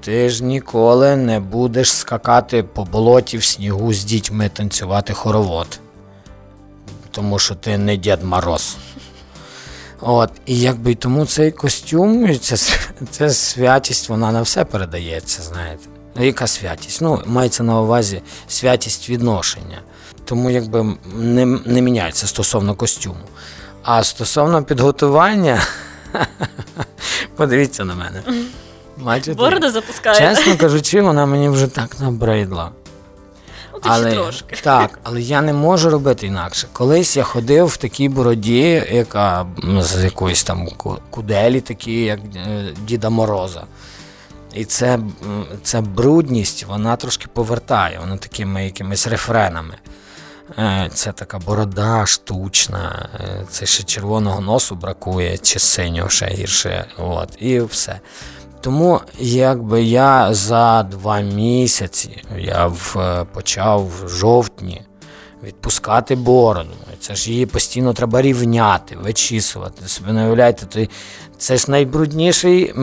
Ти 0.00 0.30
ж 0.30 0.44
ніколи 0.44 1.16
не 1.16 1.40
будеш 1.40 1.92
скакати 1.92 2.62
по 2.62 2.84
болоті 2.84 3.38
в 3.38 3.44
снігу 3.44 3.92
з 3.94 4.04
дітьми 4.04 4.48
танцювати 4.48 5.12
хоровод. 5.12 5.80
Тому 7.10 7.38
що 7.38 7.54
ти 7.54 7.78
не 7.78 7.96
Дід 7.96 8.22
Мороз. 8.22 8.76
От, 10.00 10.30
і 10.46 10.60
якби 10.60 10.94
тому 10.94 11.26
цей 11.26 11.50
костюм, 11.50 12.26
с- 12.42 12.78
це 13.10 13.30
святість, 13.30 14.08
вона 14.08 14.32
на 14.32 14.42
все 14.42 14.64
передається, 14.64 15.42
знаєте. 15.42 15.82
Ну, 16.16 16.24
яка 16.24 16.46
святість? 16.46 17.00
Ну, 17.00 17.22
мається 17.26 17.62
на 17.62 17.80
увазі 17.80 18.22
святість 18.48 19.08
відношення. 19.10 19.80
Тому 20.24 20.50
якби 20.50 20.96
не, 21.16 21.46
не 21.46 21.82
міняється 21.82 22.26
стосовно 22.26 22.74
костюму. 22.74 23.24
А 23.82 24.04
стосовно 24.04 24.64
підготування, 24.64 25.62
подивіться 27.36 27.84
на 27.84 27.94
мене. 27.94 28.22
Бачите? 28.96 29.34
Бороду 29.34 29.70
запускає. 29.70 30.18
Чесно 30.18 30.56
кажучи, 30.56 31.00
вона 31.00 31.26
мені 31.26 31.48
вже 31.48 31.66
так 31.66 32.00
набридла. 32.00 32.70
Ну, 33.72 33.78
ти 33.80 33.88
ще 33.88 33.92
Але, 33.98 34.12
трошки. 34.12 34.56
так, 34.62 34.98
але 35.02 35.20
я 35.22 35.40
не 35.40 35.52
можу 35.52 35.90
робити 35.90 36.26
інакше. 36.26 36.66
Колись 36.72 37.16
я 37.16 37.22
ходив 37.22 37.66
в 37.66 37.76
такій 37.76 38.08
бороді, 38.08 38.86
яка 38.92 39.46
з 39.80 40.04
якоїсь 40.04 40.44
там 40.44 40.68
куделі, 41.10 41.60
такі, 41.60 42.02
як 42.02 42.20
е, 42.36 42.64
Діда 42.86 43.10
Мороза. 43.10 43.64
І 44.54 44.64
це, 44.64 44.98
ця 45.62 45.80
брудність, 45.80 46.64
вона 46.64 46.96
трошки 46.96 47.26
повертає, 47.32 47.98
вона 48.00 48.16
такими 48.16 48.64
якимись 48.64 49.06
рефренами. 49.06 49.74
Це 50.94 51.12
така 51.12 51.38
борода 51.38 52.06
штучна, 52.06 53.08
е, 53.14 53.46
це 53.50 53.66
ще 53.66 53.82
червоного 53.82 54.40
носу 54.40 54.74
бракує, 54.74 55.38
чи 55.38 55.58
синього 55.58 56.08
ще 56.08 56.26
гірше. 56.26 56.84
От, 56.98 57.42
і 57.42 57.60
все. 57.60 58.00
Тому 58.60 59.00
якби 59.18 59.82
я 59.82 60.34
за 60.34 60.82
два 60.82 61.20
місяці 61.20 62.24
я 62.38 62.66
в, 62.66 62.96
е, 62.98 63.24
почав 63.24 63.88
в 63.88 64.08
жовтні 64.08 64.82
відпускати 65.42 66.14
бороду. 66.14 66.70
Це 67.00 67.14
ж 67.14 67.30
її 67.30 67.46
постійно 67.46 67.92
треба 67.92 68.22
рівняти, 68.22 68.96
вичісувати. 68.96 69.88
Собі 69.88 70.12
не 70.12 70.24
уявляєте, 70.24 70.66
то 70.66 70.86
це 71.42 71.56
ж 71.56 71.70
найбрудніший, 71.70 72.74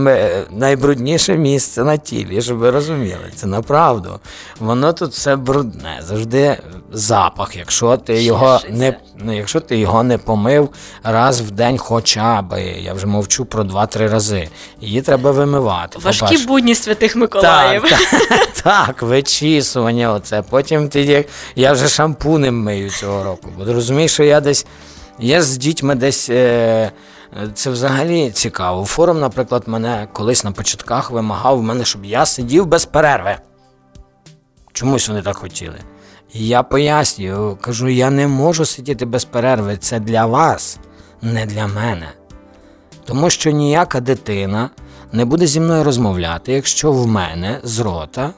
найбрудніше 0.51 1.37
місце 1.37 1.83
на 1.83 1.97
тілі, 1.97 2.41
щоб 2.41 2.57
ви 2.57 2.71
розуміли. 2.71 3.31
Це 3.35 3.47
направду. 3.47 4.19
Воно 4.59 4.93
тут 4.93 5.11
все 5.11 5.35
брудне. 5.35 5.99
Завжди 6.01 6.57
запах, 6.91 7.55
якщо 7.55 7.97
ти 7.97 8.23
його 8.23 8.61
не 8.69 8.97
ну, 9.17 9.37
якщо 9.37 9.59
ти 9.59 9.77
його 9.77 10.03
не 10.03 10.17
помив 10.17 10.69
раз 11.03 11.41
в 11.41 11.51
день, 11.51 11.77
хоча 11.77 12.41
б 12.41 12.61
я 12.79 12.93
вже 12.93 13.07
мовчу 13.07 13.45
про 13.45 13.63
2-3 13.63 14.09
рази. 14.09 14.49
Її 14.81 15.01
треба 15.01 15.31
вимивати. 15.31 15.99
Важкі 16.03 16.37
будні 16.37 16.75
святих 16.75 17.15
Миколаїв. 17.15 17.81
Так, 17.81 17.99
так, 18.29 18.47
так, 18.63 19.01
вичісування 19.01 20.13
оце. 20.13 20.41
Потім 20.49 20.89
ти 20.89 21.25
я 21.55 21.73
вже 21.73 21.87
шампунем 21.87 22.63
мию 22.63 22.89
цього 22.89 23.23
року. 23.23 23.49
Бо 23.57 23.73
розумієш, 23.73 24.11
що 24.11 24.23
я 24.23 24.39
десь. 24.39 24.65
Я 25.19 25.41
з 25.41 25.57
дітьми 25.57 25.95
десь. 25.95 26.29
Е, 26.29 26.91
це 27.53 27.69
взагалі 27.69 28.31
цікаво. 28.31 28.85
Форум, 28.85 29.19
наприклад, 29.19 29.63
мене 29.65 30.07
колись 30.13 30.43
на 30.43 30.51
початках 30.51 31.11
вимагав 31.11 31.57
в 31.59 31.63
мене, 31.63 31.85
щоб 31.85 32.05
я 32.05 32.25
сидів 32.25 32.65
без 32.65 32.85
перерви. 32.85 33.35
Чомусь 34.73 35.09
вони 35.09 35.21
так 35.21 35.37
хотіли. 35.37 35.79
І 36.33 36.47
я 36.47 36.63
пояснюю, 36.63 37.57
кажу, 37.61 37.89
я 37.89 38.09
не 38.09 38.27
можу 38.27 38.65
сидіти 38.65 39.05
без 39.05 39.25
перерви. 39.25 39.77
Це 39.77 39.99
для 39.99 40.25
вас, 40.25 40.79
не 41.21 41.45
для 41.45 41.67
мене. 41.67 42.09
Тому 43.05 43.29
що 43.29 43.51
ніяка 43.51 43.99
дитина 43.99 44.69
не 45.11 45.25
буде 45.25 45.47
зі 45.47 45.59
мною 45.59 45.83
розмовляти, 45.83 46.53
якщо 46.53 46.91
в 46.91 47.07
мене 47.07 47.59
з 47.63 47.79
рота 47.79 48.33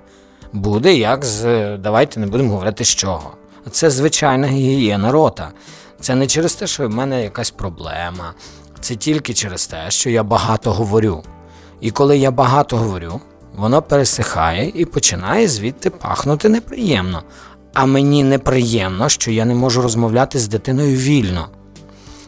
буде 0.54 0.93
як 0.93 1.25
з. 1.25 1.77
Давайте 1.77 2.19
не 2.19 2.27
будемо 2.27 2.51
говорити 2.51 2.86
з 2.86 2.89
чого. 2.95 3.32
Це 3.71 3.89
звичайна 3.89 4.47
гігієна 4.47 5.12
рота. 5.12 5.51
Це 5.99 6.15
не 6.15 6.27
через 6.27 6.56
те, 6.56 6.67
що 6.67 6.88
в 6.88 6.91
мене 6.91 7.23
якась 7.23 7.51
проблема. 7.51 8.34
Це 8.82 8.96
тільки 8.96 9.34
через 9.34 9.67
те, 9.67 9.91
що 9.91 10.10
я 10.10 10.24
багато 10.24 10.72
говорю. 10.72 11.24
І 11.82 11.91
коли 11.91 12.17
я 12.17 12.32
багато 12.32 12.78
говорю, 12.78 13.22
воно 13.56 13.82
пересихає 13.82 14.72
і 14.76 14.86
починає 14.86 15.48
звідти 15.48 15.89
пахнути 15.89 16.50
неприємно. 16.50 17.24
А 17.74 17.86
мені 17.86 18.24
неприємно, 18.24 19.10
що 19.10 19.32
я 19.32 19.46
не 19.46 19.56
можу 19.56 19.82
розмовляти 19.82 20.39
з 20.39 20.48
дитиною 20.48 20.98
вільно. 20.98 21.48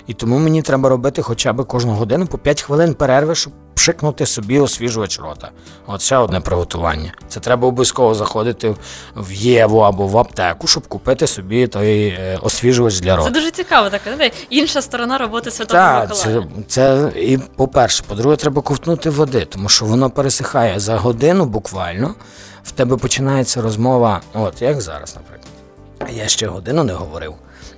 І 0.07 0.13
тому 0.13 0.39
мені 0.39 0.61
треба 0.61 0.89
робити 0.89 1.21
хоча 1.21 1.53
б 1.53 1.63
кожну 1.63 1.91
годину 1.91 2.27
по 2.27 2.37
5 2.37 2.61
хвилин 2.61 2.93
перерви, 2.93 3.35
щоб 3.35 3.53
пшикнути 3.75 4.25
собі 4.25 4.59
освіжувач 4.59 5.19
рота. 5.19 5.49
От 5.87 6.01
ще 6.01 6.17
одне 6.17 6.39
приготування. 6.39 7.13
Це 7.27 7.39
треба 7.39 7.67
обов'язково 7.67 8.15
заходити 8.15 8.69
в- 8.69 8.77
в 9.15 9.33
Єву 9.33 9.79
або 9.79 10.07
в 10.07 10.17
аптеку, 10.17 10.67
щоб 10.67 10.87
купити 10.87 11.27
собі 11.27 11.67
той 11.67 12.07
е, 12.07 12.39
освіжувач 12.41 12.99
для 12.99 13.15
рота. 13.15 13.29
Це 13.29 13.33
дуже 13.35 13.51
цікаво, 13.51 13.89
так 13.89 14.01
інша 14.49 14.81
сторона 14.81 15.17
роботи 15.17 15.51
святого 15.51 15.79
Так, 15.81 16.15
це, 16.15 16.43
це 16.67 17.11
і 17.15 17.37
по-перше, 17.37 18.03
по-друге, 18.07 18.35
треба 18.35 18.61
ковтнути 18.61 19.09
води, 19.09 19.45
тому 19.45 19.69
що 19.69 19.85
воно 19.85 20.09
пересихає 20.09 20.79
за 20.79 20.97
годину 20.97 21.45
буквально. 21.45 22.15
В 22.63 22.71
тебе 22.71 22.97
починається 22.97 23.61
розмова, 23.61 24.21
от 24.33 24.61
як 24.61 24.81
зараз, 24.81 25.15
наприклад. 25.15 26.17
Я 26.17 26.27
ще 26.27 26.47
годину 26.47 26.83
не 26.83 26.93
говорив, 26.93 27.33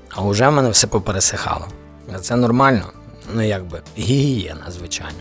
а 0.10 0.22
вже 0.22 0.48
в 0.48 0.52
мене 0.52 0.70
все 0.70 0.88
попересихало. 0.88 1.66
Це 2.22 2.36
нормально, 2.36 2.84
ну 3.34 3.42
якби 3.42 3.82
гігієна, 3.98 4.64
звичайно. 4.70 5.18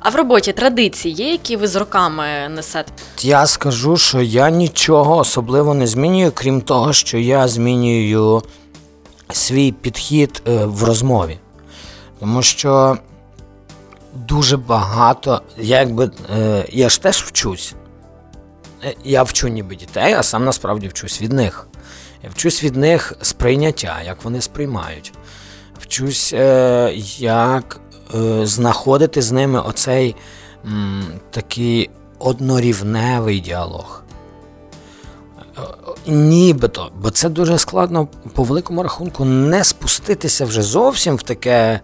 А 0.00 0.10
в 0.10 0.14
роботі 0.16 0.52
традиції 0.52 1.14
є, 1.14 1.30
які 1.32 1.56
ви 1.56 1.66
з 1.68 1.76
роками 1.76 2.48
несете? 2.48 2.92
Я 3.20 3.46
скажу, 3.46 3.96
що 3.96 4.20
я 4.20 4.50
нічого 4.50 5.16
особливо 5.16 5.74
не 5.74 5.86
змінюю, 5.86 6.32
крім 6.34 6.60
того, 6.60 6.92
що 6.92 7.18
я 7.18 7.48
змінюю 7.48 8.42
свій 9.32 9.72
підхід 9.72 10.42
е, 10.48 10.64
в 10.64 10.84
розмові. 10.84 11.38
Тому 12.20 12.42
що 12.42 12.98
дуже 14.14 14.56
багато, 14.56 15.42
якби 15.58 16.10
е, 16.38 16.64
я 16.70 16.88
ж 16.88 17.02
теж 17.02 17.16
вчусь. 17.22 17.74
Е, 18.84 18.94
Я 19.04 19.22
вчу 19.22 19.48
ніби 19.48 19.76
дітей, 19.76 20.12
а 20.14 20.22
сам 20.22 20.44
насправді 20.44 20.88
вчусь 20.88 21.22
від 21.22 21.32
них. 21.32 21.66
Я 22.22 22.30
вчусь 22.30 22.64
від 22.64 22.76
них 22.76 23.12
сприйняття, 23.22 24.02
як 24.06 24.24
вони 24.24 24.40
сприймають. 24.40 25.12
Вчусь, 25.80 26.32
як 27.18 27.80
знаходити 28.46 29.22
з 29.22 29.32
ними 29.32 29.60
оцей 29.60 30.16
м, 30.66 31.04
такий 31.30 31.90
однорівневий 32.18 33.40
діалог. 33.40 34.02
Е, 35.58 35.60
е, 35.60 35.64
Нібито, 36.12 36.90
бо 37.02 37.10
це 37.10 37.28
дуже 37.28 37.58
складно 37.58 38.08
по 38.34 38.42
великому 38.42 38.82
рахунку 38.82 39.24
не 39.24 39.64
спуститися 39.64 40.44
вже 40.44 40.62
зовсім 40.62 41.16
в 41.16 41.22
таке. 41.22 41.80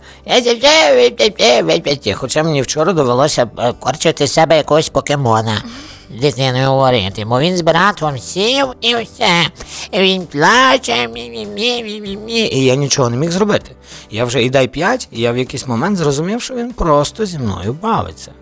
Хоча 2.14 2.42
мені 2.42 2.62
вчора 2.62 2.92
довелося 2.92 3.50
е, 3.58 3.72
корчити 3.80 4.26
з 4.26 4.32
себе 4.32 4.56
якогось 4.56 4.88
покемона. 4.88 5.62
З 6.10 6.20
дитиною 6.20 6.68
говорити, 6.68 7.24
бо 7.24 7.40
він 7.40 7.56
з 7.56 7.60
братом 7.60 8.18
сів 8.18 8.66
і 8.80 8.94
все. 8.96 9.46
І 9.90 9.98
він 9.98 10.26
плаче. 10.26 11.08
мі-мі-мі-мі-мі-мі. 11.08 12.48
І 12.52 12.64
я 12.64 12.74
нічого 12.74 13.10
не 13.10 13.16
міг 13.16 13.30
зробити. 13.30 13.70
Я 14.10 14.24
вже 14.24 14.42
і 14.42 14.50
дай 14.50 14.68
5, 14.68 15.08
і 15.12 15.20
я 15.20 15.32
в 15.32 15.38
якийсь 15.38 15.66
момент 15.66 15.96
зрозумів, 15.96 16.42
що 16.42 16.54
він 16.54 16.72
просто 16.72 17.26
зі 17.26 17.38
мною 17.38 17.72
бавиться. 17.72 18.32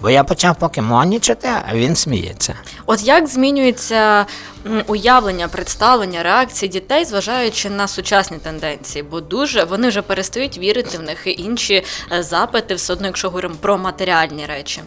Бо 0.00 0.10
я 0.10 0.24
почав 0.24 0.56
покемонічити, 0.56 1.48
а 1.68 1.74
він 1.74 1.96
сміється. 1.96 2.54
От 2.86 3.02
як 3.02 3.26
змінюється 3.26 4.26
уявлення, 4.86 5.48
представлення, 5.48 6.22
реакції 6.22 6.68
дітей, 6.68 7.04
зважаючи 7.04 7.70
на 7.70 7.88
сучасні 7.88 8.38
тенденції? 8.38 9.02
Бо 9.02 9.20
дуже 9.20 9.64
вони 9.64 9.88
вже 9.88 10.02
перестають 10.02 10.58
вірити 10.58 10.98
в 10.98 11.02
них 11.02 11.26
і 11.26 11.30
інші 11.30 11.82
е, 12.12 12.22
запити, 12.22 12.74
все 12.74 12.92
одно, 12.92 13.06
якщо 13.06 13.28
говоримо 13.28 13.54
про 13.60 13.78
матеріальні 13.78 14.46
речі. 14.46 14.80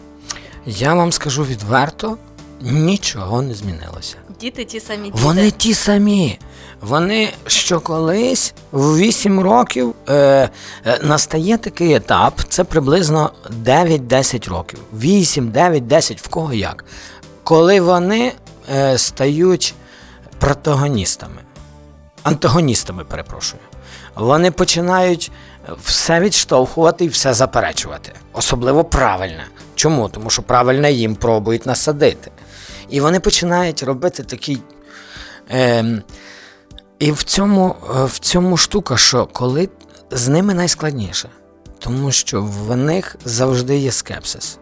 Я 0.66 0.94
вам 0.94 1.12
скажу 1.12 1.44
відверто, 1.44 2.18
нічого 2.60 3.42
не 3.42 3.54
змінилося. 3.54 4.16
Діти 4.40 4.64
ті 4.64 4.80
самі 4.80 5.04
діти. 5.04 5.18
Вони 5.22 5.50
ті 5.50 5.74
самі. 5.74 6.38
Вони 6.80 7.32
що 7.46 7.80
колись 7.80 8.54
в 8.72 8.96
8 8.96 9.40
років 9.40 9.94
е, 10.08 10.14
е, 10.86 10.98
настає 11.02 11.58
такий 11.58 11.94
етап, 11.94 12.40
це 12.48 12.64
приблизно 12.64 13.32
9-10 13.64 14.50
років. 14.50 14.78
8, 14.92 15.50
9, 15.50 15.86
10, 15.86 16.20
в 16.20 16.28
кого 16.28 16.52
як. 16.52 16.84
Коли 17.42 17.80
вони 17.80 18.32
е, 18.74 18.98
стають 18.98 19.74
протагоністами, 20.38 21.42
антагоністами, 22.22 23.04
перепрошую. 23.04 23.62
Вони 24.16 24.50
починають 24.50 25.30
все 25.84 26.20
відштовхувати 26.20 27.04
і 27.04 27.08
все 27.08 27.34
заперечувати. 27.34 28.12
Особливо 28.32 28.84
правильне. 28.84 29.46
Чому? 29.74 30.08
Тому 30.08 30.30
що 30.30 30.42
правильне 30.42 30.92
їм 30.92 31.14
пробують 31.14 31.66
насадити. 31.66 32.30
І 32.88 33.00
вони 33.00 33.20
починають 33.20 33.82
робити 33.82 34.22
такий. 34.22 34.62
Ем, 35.48 36.02
і 36.98 37.12
в 37.12 37.22
цьому, 37.22 37.76
е, 37.96 38.04
в 38.04 38.18
цьому 38.18 38.56
штука, 38.56 38.96
що 38.96 39.26
коли 39.26 39.68
з 40.10 40.28
ними 40.28 40.54
найскладніше, 40.54 41.28
тому 41.78 42.12
що 42.12 42.42
в 42.42 42.76
них 42.76 43.16
завжди 43.24 43.76
є 43.76 43.92
скепсис. 43.92 44.58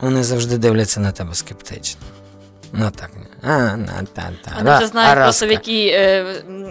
Вони 0.00 0.24
завжди 0.24 0.58
дивляться 0.58 1.00
на 1.00 1.12
тебе 1.12 1.34
скептично. 1.34 2.00
Ну 2.76 2.90
так. 2.90 3.10
А, 3.42 3.76
на, 3.76 3.86
та, 4.12 4.22
та. 4.44 4.52
Вони 4.58 4.76
вже 4.76 4.86
знають 4.86 5.18
просто 5.22 5.46
в, 5.46 5.50
якій, 5.50 5.86
е, 5.88 6.22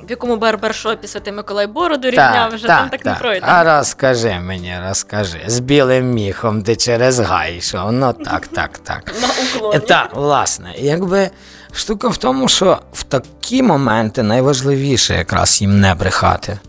в 0.07 0.09
якому 0.09 0.37
барбершопі 0.37 1.07
Святий 1.07 1.33
Миколай 1.33 1.67
бороду 1.67 2.09
рівняв, 2.09 2.53
вже 2.53 2.67
там 2.67 2.89
так 2.89 3.05
не 3.05 3.13
пройде. 3.13 3.45
А 3.49 3.77
розкажи 3.77 4.39
мені, 4.39 4.75
розкажи. 4.87 5.41
З 5.47 5.59
білим 5.59 6.11
міхом 6.11 6.63
ти 6.63 6.75
через 6.75 7.19
гай 7.19 7.57
йшов. 7.57 7.91
Ну 7.91 8.13
так, 8.13 8.47
так, 8.47 8.77
так. 8.77 9.13
На 9.21 9.27
уклоні. 9.59 9.79
Так, 9.79 10.09
власне, 10.15 10.73
якби 10.77 11.29
штука 11.71 12.07
в 12.07 12.17
тому, 12.17 12.47
що 12.47 12.79
в 12.93 13.03
такі 13.03 13.63
моменти 13.63 14.23
найважливіше 14.23 15.13
якраз 15.13 15.61
їм 15.61 15.79
не 15.79 15.95
брехати. 15.95 16.59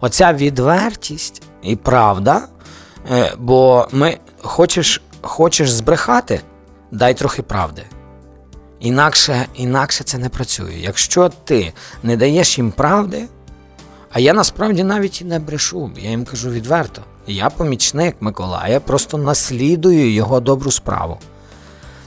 Оця 0.00 0.32
відвертість 0.32 1.42
і 1.62 1.76
правда, 1.76 2.42
е, 3.12 3.32
бо 3.38 3.88
ми 3.92 4.18
хочеш, 4.42 5.02
хочеш 5.20 5.70
збрехати, 5.70 6.40
дай 6.92 7.14
трохи 7.14 7.42
правди. 7.42 7.82
Інакше, 8.80 9.46
інакше 9.54 10.04
це 10.04 10.18
не 10.18 10.28
працює. 10.28 10.74
Якщо 10.78 11.28
ти 11.44 11.72
не 12.02 12.16
даєш 12.16 12.58
їм 12.58 12.72
правди, 12.72 13.24
а 14.12 14.20
я 14.20 14.32
насправді 14.32 14.84
навіть 14.84 15.20
і 15.20 15.24
не 15.24 15.38
брешу, 15.38 15.90
я 15.96 16.10
їм 16.10 16.24
кажу 16.24 16.50
відверто. 16.50 17.02
Я 17.26 17.50
помічник 17.50 18.16
Миколая, 18.20 18.80
просто 18.80 19.18
наслідую 19.18 20.12
його 20.12 20.40
добру 20.40 20.70
справу. 20.70 21.18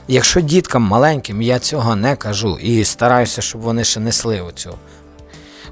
Якщо 0.08 0.40
діткам 0.40 0.82
маленьким 0.82 1.42
я 1.42 1.58
цього 1.58 1.96
не 1.96 2.16
кажу 2.16 2.58
і 2.58 2.84
стараюся, 2.84 3.42
щоб 3.42 3.60
вони 3.60 3.84
ще 3.84 4.00
несли 4.00 4.40
оцю 4.40 4.74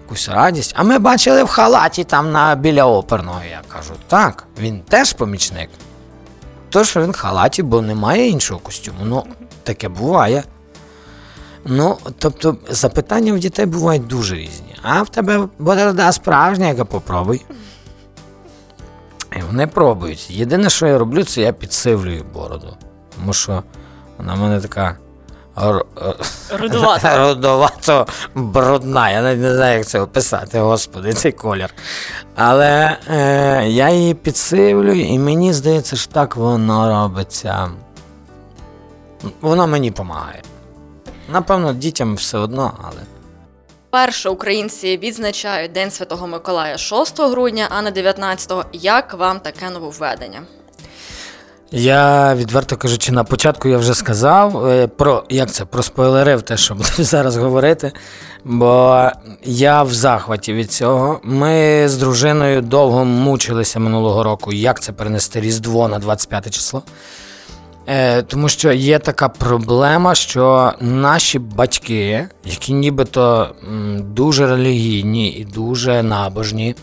якусь 0.04 0.28
радість, 0.28 0.74
а 0.76 0.82
ми 0.82 0.98
бачили 0.98 1.44
в 1.44 1.48
халаті 1.48 2.04
там 2.04 2.32
на, 2.32 2.54
біля 2.54 2.84
оперного, 2.84 3.40
я 3.50 3.62
кажу, 3.68 3.94
так, 4.08 4.46
він 4.60 4.80
теж 4.80 5.12
помічник. 5.12 5.70
То, 6.74 6.84
що 6.84 7.02
він 7.02 7.10
в 7.10 7.16
халаті, 7.16 7.62
бо 7.62 7.82
немає 7.82 8.28
іншого 8.28 8.60
костюму. 8.60 8.98
Ну, 9.04 9.24
таке 9.62 9.88
буває. 9.88 10.44
Ну, 11.64 11.98
тобто, 12.18 12.56
запитання 12.70 13.32
в 13.32 13.38
дітей 13.38 13.66
бувають 13.66 14.06
дуже 14.06 14.36
різні. 14.36 14.76
А 14.82 15.02
в 15.02 15.08
тебе 15.08 15.48
борода 15.58 16.12
справжня, 16.12 16.66
яка 16.68 16.84
попробуй. 16.84 17.44
І 19.36 19.42
вони 19.42 19.66
пробують. 19.66 20.30
Єдине, 20.30 20.70
що 20.70 20.86
я 20.86 20.98
роблю, 20.98 21.24
це 21.24 21.40
я 21.40 21.52
підсивлюю 21.52 22.24
бороду. 22.34 22.76
Тому 23.16 23.32
що 23.32 23.62
вона 24.18 24.34
в 24.34 24.38
мене 24.38 24.60
така 24.60 24.98
е, 25.58 25.82
Рудувата. 26.58 27.28
рудовато 27.28 28.06
брудна. 28.34 29.10
Я 29.10 29.22
навіть 29.22 29.40
не 29.40 29.54
знаю, 29.54 29.78
як 29.78 29.86
це 29.86 30.00
описати, 30.00 30.58
господи, 30.60 31.12
цей 31.12 31.32
колір. 31.32 31.74
Але 32.36 32.96
е, 33.10 33.68
я 33.68 33.90
її 33.90 34.14
підсивлюю, 34.14 35.00
і 35.04 35.18
мені 35.18 35.52
здається, 35.52 35.96
що 35.96 36.12
так 36.12 36.36
воно 36.36 36.88
робиться. 36.88 37.70
Воно 39.40 39.66
мені 39.66 39.90
допомагає. 39.90 40.42
Напевно, 41.28 41.72
дітям 41.72 42.14
все 42.14 42.38
одно, 42.38 42.72
але. 42.82 43.00
Перше 43.90 44.28
українці 44.28 44.96
відзначають 44.96 45.72
День 45.72 45.90
Святого 45.90 46.26
Миколая 46.26 46.78
6 46.78 47.20
грудня, 47.20 47.66
а 47.70 47.82
не 47.82 47.90
19-го. 47.90 48.64
Як 48.72 49.14
вам 49.14 49.40
таке 49.40 49.70
нововведення? 49.70 50.42
Я 51.76 52.34
відверто 52.34 52.76
кажучи, 52.76 53.12
на 53.12 53.24
початку 53.24 53.68
я 53.68 53.78
вже 53.78 53.94
сказав 53.94 54.66
е, 54.66 54.86
про 54.86 55.24
як 55.28 55.50
це 55.50 55.64
проспойлерив 55.64 56.42
те, 56.42 56.56
що 56.56 56.74
буду 56.74 56.88
зараз 56.98 57.36
говорити. 57.36 57.92
Бо 58.44 59.08
я 59.44 59.82
в 59.82 59.92
захваті 59.92 60.52
від 60.52 60.72
цього. 60.72 61.20
Ми 61.22 61.88
з 61.88 61.96
дружиною 61.96 62.62
довго 62.62 63.04
мучилися 63.04 63.78
минулого 63.80 64.22
року, 64.22 64.52
як 64.52 64.82
це 64.82 64.92
перенести 64.92 65.40
Різдво 65.40 65.88
на 65.88 65.98
25 65.98 66.50
число. 66.50 66.82
Е, 67.86 68.22
тому 68.22 68.48
що 68.48 68.72
є 68.72 68.98
така 68.98 69.28
проблема, 69.28 70.14
що 70.14 70.72
наші 70.80 71.38
батьки, 71.38 72.28
які 72.44 72.72
нібито 72.72 73.54
дуже 74.00 74.46
релігійні 74.46 75.28
і 75.28 75.44
дуже 75.44 76.02
набожні, 76.02 76.74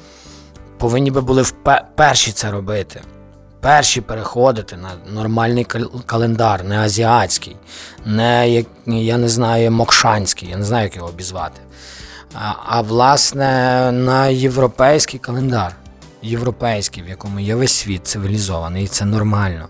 повинні 0.77 1.11
би 1.11 1.21
були 1.21 1.41
впе- 1.41 1.81
перші 1.95 2.31
це 2.31 2.51
робити. 2.51 3.01
Перші 3.61 4.01
переходити 4.01 4.77
на 4.77 4.89
нормальний 5.13 5.65
кал- 5.65 6.03
календар, 6.05 6.63
не 6.63 6.79
азіатський, 6.79 7.55
не 8.05 8.63
я 8.87 9.17
не 9.17 9.29
знаю, 9.29 9.71
мокшанський, 9.71 10.49
я 10.49 10.57
не 10.57 10.63
знаю, 10.63 10.83
як 10.83 10.95
його 10.95 11.07
обізвати. 11.07 11.61
А, 12.33 12.53
а 12.65 12.81
власне 12.81 13.45
на 13.91 14.27
європейський 14.27 15.19
календар, 15.19 15.75
європейський, 16.21 17.03
в 17.03 17.07
якому 17.07 17.39
є 17.39 17.55
весь 17.55 17.71
світ 17.73 18.07
цивілізований, 18.07 18.83
і 18.83 18.87
це 18.87 19.05
нормально. 19.05 19.67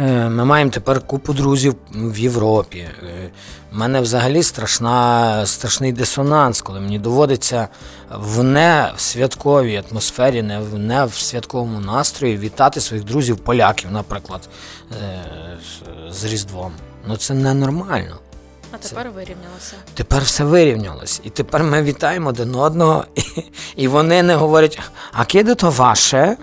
Е, 0.00 0.28
Ми 0.28 0.44
маємо 0.44 0.70
тепер 0.70 1.00
купу 1.00 1.32
друзів 1.32 1.74
в 1.94 2.18
Європі. 2.18 2.78
Е, 2.78 3.30
У 3.72 3.76
мене 3.76 4.00
взагалі 4.00 4.42
страшна, 4.42 5.46
страшний 5.46 5.92
дисонанс, 5.92 6.62
коли 6.62 6.80
мені 6.80 6.98
доводиться 6.98 7.68
в 8.10 8.42
не 8.42 8.92
в 8.96 9.00
святковій 9.00 9.82
атмосфері, 9.90 10.42
не 10.42 10.58
в, 10.60 10.78
не 10.78 11.04
в 11.04 11.14
святковому 11.14 11.80
настрої 11.80 12.36
вітати 12.38 12.80
своїх 12.80 13.04
друзів 13.04 13.36
поляків, 13.36 13.90
наприклад, 13.90 14.48
е, 15.02 15.20
з- 16.10 16.20
з 16.20 16.24
Різдвом. 16.24 16.72
Ну 17.08 17.16
це 17.16 17.34
ненормально. 17.34 18.16
А 18.74 18.76
тепер 18.76 19.10
вирівнялося. 19.10 19.74
Тепер 19.94 20.22
все 20.22 20.44
вирівнялось. 20.44 21.20
І 21.24 21.30
тепер 21.30 21.62
ми 21.64 21.82
вітаємо 21.82 22.28
один 22.28 22.54
одного, 22.54 23.04
і, 23.14 23.22
і 23.76 23.88
вони 23.88 24.22
не 24.22 24.34
говорять, 24.34 24.78
а 25.12 25.24
киде 25.24 25.54
то 25.54 25.70
ваше? 25.70 26.36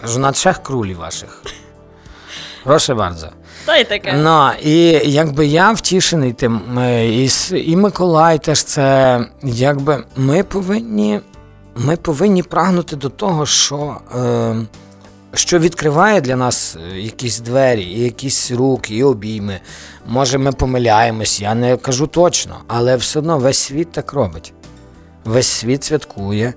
Кажу, 0.00 0.18
на 0.18 0.32
trzech 0.32 0.62
крулі 0.62 0.94
ваших. 0.94 1.42
Прошу 2.64 2.92
bardzo. 2.94 3.28
Та 3.64 3.76
й 3.76 3.84
таке. 3.84 4.12
І 4.62 4.82
якби 5.04 5.46
я 5.46 5.72
втішений 5.72 6.32
тим, 6.32 6.78
е, 6.78 7.08
і, 7.08 7.28
с- 7.28 7.52
і 7.66 7.76
Миколай 7.76 8.38
теж 8.38 8.62
це, 8.64 9.20
якби 9.42 10.04
ми 10.16 10.42
повинні, 10.44 11.20
ми 11.76 11.96
повинні 11.96 12.42
прагнути 12.42 12.96
до 12.96 13.08
того, 13.08 13.46
що, 13.46 13.96
е, 14.18 14.56
що 15.34 15.58
відкриває 15.58 16.20
для 16.20 16.36
нас 16.36 16.76
е, 16.94 16.98
якісь 17.00 17.40
двері, 17.40 17.82
і 17.82 18.00
якісь 18.00 18.50
руки, 18.50 18.94
і 18.94 19.02
обійми. 19.04 19.60
Може, 20.06 20.38
ми 20.38 20.52
помиляємось, 20.52 21.40
я 21.40 21.54
не 21.54 21.76
кажу 21.76 22.06
точно, 22.06 22.56
але 22.68 22.96
все 22.96 23.18
одно 23.18 23.38
весь 23.38 23.58
світ 23.58 23.92
так 23.92 24.12
робить. 24.12 24.52
Весь 25.28 25.46
світ 25.46 25.84
святкує 25.84 26.54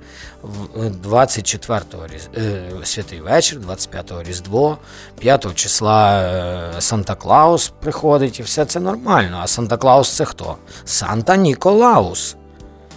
24-го 1.06 2.06
е, 2.38 2.72
святий 2.84 3.22
вечір, 3.22 3.60
25-го 3.60 4.24
Різдво, 4.24 4.78
5-го 5.24 5.54
числа 5.54 6.22
е, 6.22 6.82
Санта 6.82 7.16
Клаус 7.16 7.74
приходить, 7.80 8.40
і 8.40 8.44
все 8.44 8.66
це 8.66 8.80
нормально. 8.80 9.40
А 9.44 9.48
Санта 9.48 9.78
Клаус 9.78 10.10
це 10.16 10.26
хто? 10.26 10.56
Санта 10.86 11.36
Ніколаус. 11.36 12.36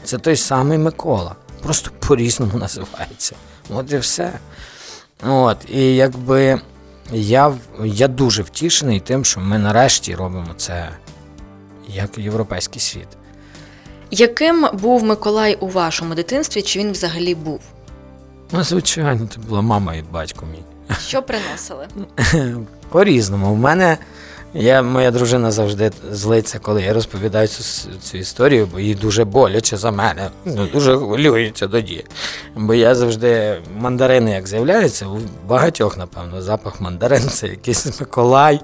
Це 0.04 0.18
той 0.18 0.36
самий 0.36 0.78
Микола. 0.78 1.34
Просто 1.62 1.90
по-різному 1.98 2.58
називається. 2.58 3.36
От 3.70 3.92
і 3.92 3.98
все. 3.98 4.32
От, 5.26 5.56
і 5.70 5.96
якби 5.96 6.60
я, 7.12 7.54
я 7.84 8.08
дуже 8.08 8.42
втішений 8.42 9.00
тим, 9.00 9.24
що 9.24 9.40
ми 9.40 9.58
нарешті 9.58 10.14
робимо 10.14 10.54
це 10.56 10.88
як 11.88 12.18
європейський 12.18 12.80
світ. 12.80 13.08
Яким 14.10 14.66
був 14.72 15.04
Миколай 15.04 15.56
у 15.60 15.68
вашому 15.68 16.14
дитинстві? 16.14 16.62
Чи 16.62 16.78
він 16.78 16.92
взагалі 16.92 17.34
був? 17.34 17.60
Ну, 18.52 18.62
звичайно, 18.64 19.28
це 19.34 19.38
була 19.40 19.62
мама 19.62 19.94
і 19.94 20.02
батько 20.02 20.46
мій. 20.46 20.94
Що 21.06 21.22
приносили? 21.22 21.88
По-різному. 22.88 23.52
У 23.52 23.56
мене 23.56 23.98
я, 24.54 24.82
моя 24.82 25.10
дружина 25.10 25.50
завжди 25.50 25.90
злиться, 26.10 26.58
коли 26.58 26.82
я 26.82 26.92
розповідаю 26.92 27.48
цю, 27.48 27.62
цю 28.02 28.18
історію, 28.18 28.68
бо 28.72 28.80
їй 28.80 28.94
дуже 28.94 29.24
боляче 29.24 29.76
за 29.76 29.90
мене. 29.90 30.30
Ну, 30.44 30.66
дуже 30.66 30.96
хвилюється 30.96 31.68
тоді. 31.68 32.04
Бо 32.54 32.74
я 32.74 32.94
завжди 32.94 33.60
мандарини, 33.76 34.30
як 34.30 34.46
з'являються, 34.46 35.06
у 35.06 35.18
багатьох, 35.46 35.96
напевно, 35.96 36.42
запах 36.42 36.80
мандарин 36.80 37.22
це 37.28 37.48
якийсь 37.48 38.00
Миколай, 38.00 38.60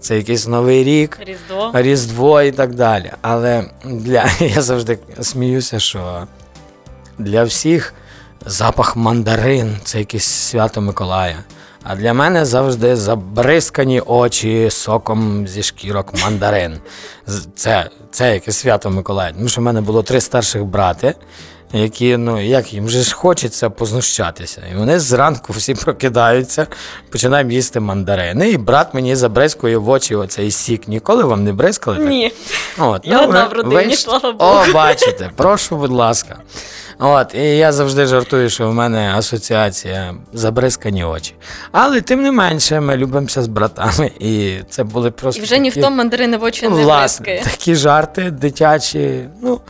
це 0.00 0.16
якийсь 0.16 0.46
Новий 0.46 0.84
рік. 0.84 1.18
Різдво. 1.20 1.70
Різдво 1.74 2.42
і 2.42 2.52
так 2.52 2.74
далі. 2.74 3.12
Але 3.22 3.64
для 3.84 4.24
я 4.40 4.62
завжди 4.62 4.98
сміюся, 5.20 5.78
що 5.78 6.26
для 7.18 7.44
всіх 7.44 7.94
запах 8.46 8.96
мандарин 8.96 9.76
це 9.84 9.98
якесь 9.98 10.24
свято 10.24 10.80
Миколая. 10.80 11.36
А 11.82 11.94
для 11.96 12.12
мене 12.14 12.44
завжди 12.44 12.96
забризкані 12.96 14.00
очі 14.00 14.70
соком 14.70 15.48
зі 15.48 15.62
шкірок 15.62 16.14
мандарин. 16.22 16.78
Це, 17.56 17.90
це 18.10 18.34
якесь 18.34 18.56
свято 18.56 18.90
Миколая. 18.90 19.32
Тому 19.32 19.48
що 19.48 19.60
в 19.60 19.64
мене 19.64 19.80
було 19.80 20.02
три 20.02 20.20
старших 20.20 20.64
брати, 20.64 21.14
які, 21.72 22.16
ну 22.16 22.40
як 22.42 22.72
їм 22.72 22.88
же 22.88 23.02
ж 23.02 23.14
хочеться 23.14 23.70
познущатися. 23.70 24.62
І 24.72 24.76
вони 24.76 25.00
зранку 25.00 25.52
всі 25.52 25.74
прокидаються, 25.74 26.66
починаємо 27.10 27.50
їсти 27.50 27.80
мандарини, 27.80 28.50
і 28.50 28.56
брат 28.56 28.94
мені 28.94 29.16
забризкує 29.16 29.76
в 29.78 29.88
очі 29.88 30.14
оцей 30.14 30.50
сік. 30.50 30.88
Ніколи 30.88 31.22
вам 31.24 31.44
не 31.44 31.52
бризкали? 31.52 31.96
так? 31.98 32.08
Ні. 32.08 32.32
От, 32.78 33.02
Я 33.04 33.24
одна 33.24 33.44
ви- 33.44 33.48
в 33.48 33.52
родині, 33.52 33.86
ви 33.86 33.96
слава 33.96 34.32
Богу. 34.32 34.56
О, 34.68 34.72
бачите, 34.72 35.30
прошу, 35.36 35.76
будь 35.76 35.90
ласка. 35.92 36.36
От, 36.98 37.34
і 37.34 37.56
я 37.56 37.72
завжди 37.72 38.06
жартую, 38.06 38.50
що 38.50 38.68
в 38.68 38.74
мене 38.74 39.14
асоціація 39.14 40.14
забризкані 40.32 41.04
очі. 41.04 41.34
Але 41.72 42.00
тим 42.00 42.22
не 42.22 42.32
менше, 42.32 42.80
ми 42.80 42.96
любимося 42.96 43.42
з 43.42 43.46
братами, 43.48 44.10
і 44.18 44.56
це 44.70 44.84
були 44.84 45.10
просто. 45.10 45.42
І 45.42 45.44
вже 45.44 45.58
ніхто 45.58 45.80
такі, 45.80 45.94
мандарини 45.94 46.36
в 46.36 46.42
очі 46.42 46.68
не 46.68 46.84
бризкає. 46.84 47.42
такі 47.42 47.74
жарти 47.74 48.30
дитячі. 48.30 49.28
Ну, 49.42 49.60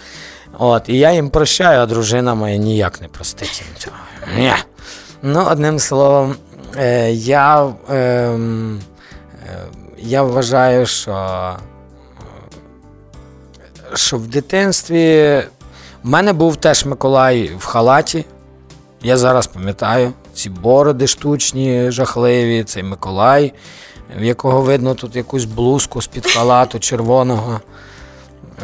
от, 0.59 0.89
і 0.89 0.99
я 0.99 1.13
їм 1.13 1.31
прощаю, 1.31 1.81
а 1.81 1.87
дружина 1.87 2.35
моя 2.35 2.57
ніяк 2.57 3.01
не 3.01 3.09
простить 3.09 3.63
їм 3.67 3.77
цього. 3.77 3.97
Ні. 4.37 4.53
Ну, 5.23 5.47
одним 5.51 5.79
словом, 5.79 6.35
е, 6.77 7.13
я, 7.13 7.73
ем, 7.91 8.81
е, 9.47 9.59
я 9.99 10.23
вважаю, 10.23 10.87
що 10.87 11.57
що 13.95 14.17
в 14.17 14.27
дитинстві 14.27 15.43
в 16.03 16.09
мене 16.09 16.33
був 16.33 16.57
теж 16.57 16.85
Миколай 16.85 17.51
в 17.59 17.65
халаті. 17.65 18.25
Я 19.03 19.17
зараз 19.17 19.47
пам'ятаю 19.47 20.13
ці 20.35 20.51
бороди 20.51 21.07
штучні, 21.07 21.91
жахливі, 21.91 22.65
цей 22.65 22.83
Миколай, 22.83 23.53
в 24.17 24.25
якого 24.25 24.61
видно 24.61 24.95
тут 24.95 25.17
якусь 25.17 25.45
блузку 25.45 26.03
з-під 26.03 26.27
халату 26.27 26.79
червоного, 26.79 27.61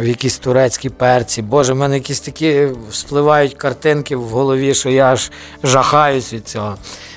в 0.01 0.05
якісь 0.05 0.39
турецькі 0.39 0.89
перці. 0.89 1.43
Боже, 1.43 1.73
в 1.73 1.77
мене 1.77 1.95
якісь 1.95 2.21
такі 2.21 2.69
вспливають 2.91 3.55
картинки 3.55 4.17
в 4.17 4.29
голові, 4.29 4.75
що 4.75 4.91
я 4.91 5.13
аж 5.13 5.31
жахаюсь 5.63 6.33
від 6.33 6.49
цього. 6.49 6.77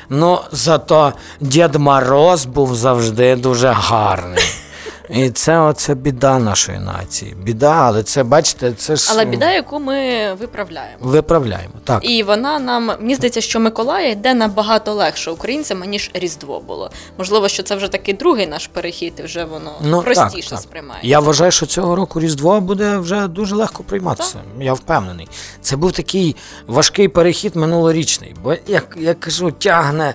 Ну, 0.10 0.39
зато 0.51 1.13
Дід 1.41 1.75
Мороз 1.75 2.45
був 2.45 2.75
завжди 2.75 3.36
дуже 3.36 3.69
гарний. 3.69 4.43
І 5.10 5.30
це 5.30 5.60
оце 5.60 5.96
біда 5.96 6.39
нашої 6.39 6.80
нації. 6.80 7.36
Біда, 7.43 7.72
але 7.74 8.04
це, 8.04 8.24
бачите, 8.24 8.74
це 8.74 8.96
ж 8.96 9.10
Але 9.12 9.26
біда, 9.26 9.52
яку 9.54 9.80
ми 9.80 10.34
виправляємо. 10.34 10.98
виправляємо. 11.02 11.74
Так. 11.84 12.10
І 12.10 12.24
вона 12.24 12.60
нам 12.60 12.86
мені 12.86 13.15
здається, 13.15 13.41
що 13.41 13.60
Миколая 13.60 14.10
йде 14.12 14.34
набагато 14.34 14.93
легше 14.93 15.32
українцям, 15.32 15.80
ніж 15.84 16.12
Різдво 16.13 16.60
було. 16.60 16.91
Можливо, 17.17 17.48
що 17.48 17.63
це 17.63 17.76
вже 17.76 17.88
такий 17.88 18.13
другий 18.13 18.48
наш 18.48 18.67
перехід, 18.67 19.13
і 19.20 19.22
вже 19.24 19.43
воно 19.43 19.72
Ну, 19.82 20.02
простіше 20.02 20.50
так, 20.50 20.60
так. 20.60 20.60
сприймається. 20.60 21.08
Я 21.08 21.20
вважаю, 21.20 21.52
що 21.52 21.65
цього 21.65 21.96
року 21.96 22.20
Різдво 22.20 22.62
буде 22.62 22.98
вже 22.98 23.28
дуже 23.28 23.56
легко 23.56 23.84
прийматися. 23.84 24.36
Я 24.60 24.74
впевнений. 24.74 25.28
Це 25.62 25.76
був 25.76 25.91
такий 25.91 26.36
важкий 26.67 27.08
перехід 27.08 27.56
минулорічний. 27.56 28.36
Бо 28.43 28.54
як 28.67 28.98
я 29.00 29.13
кажу, 29.13 29.52
тягне 29.52 30.13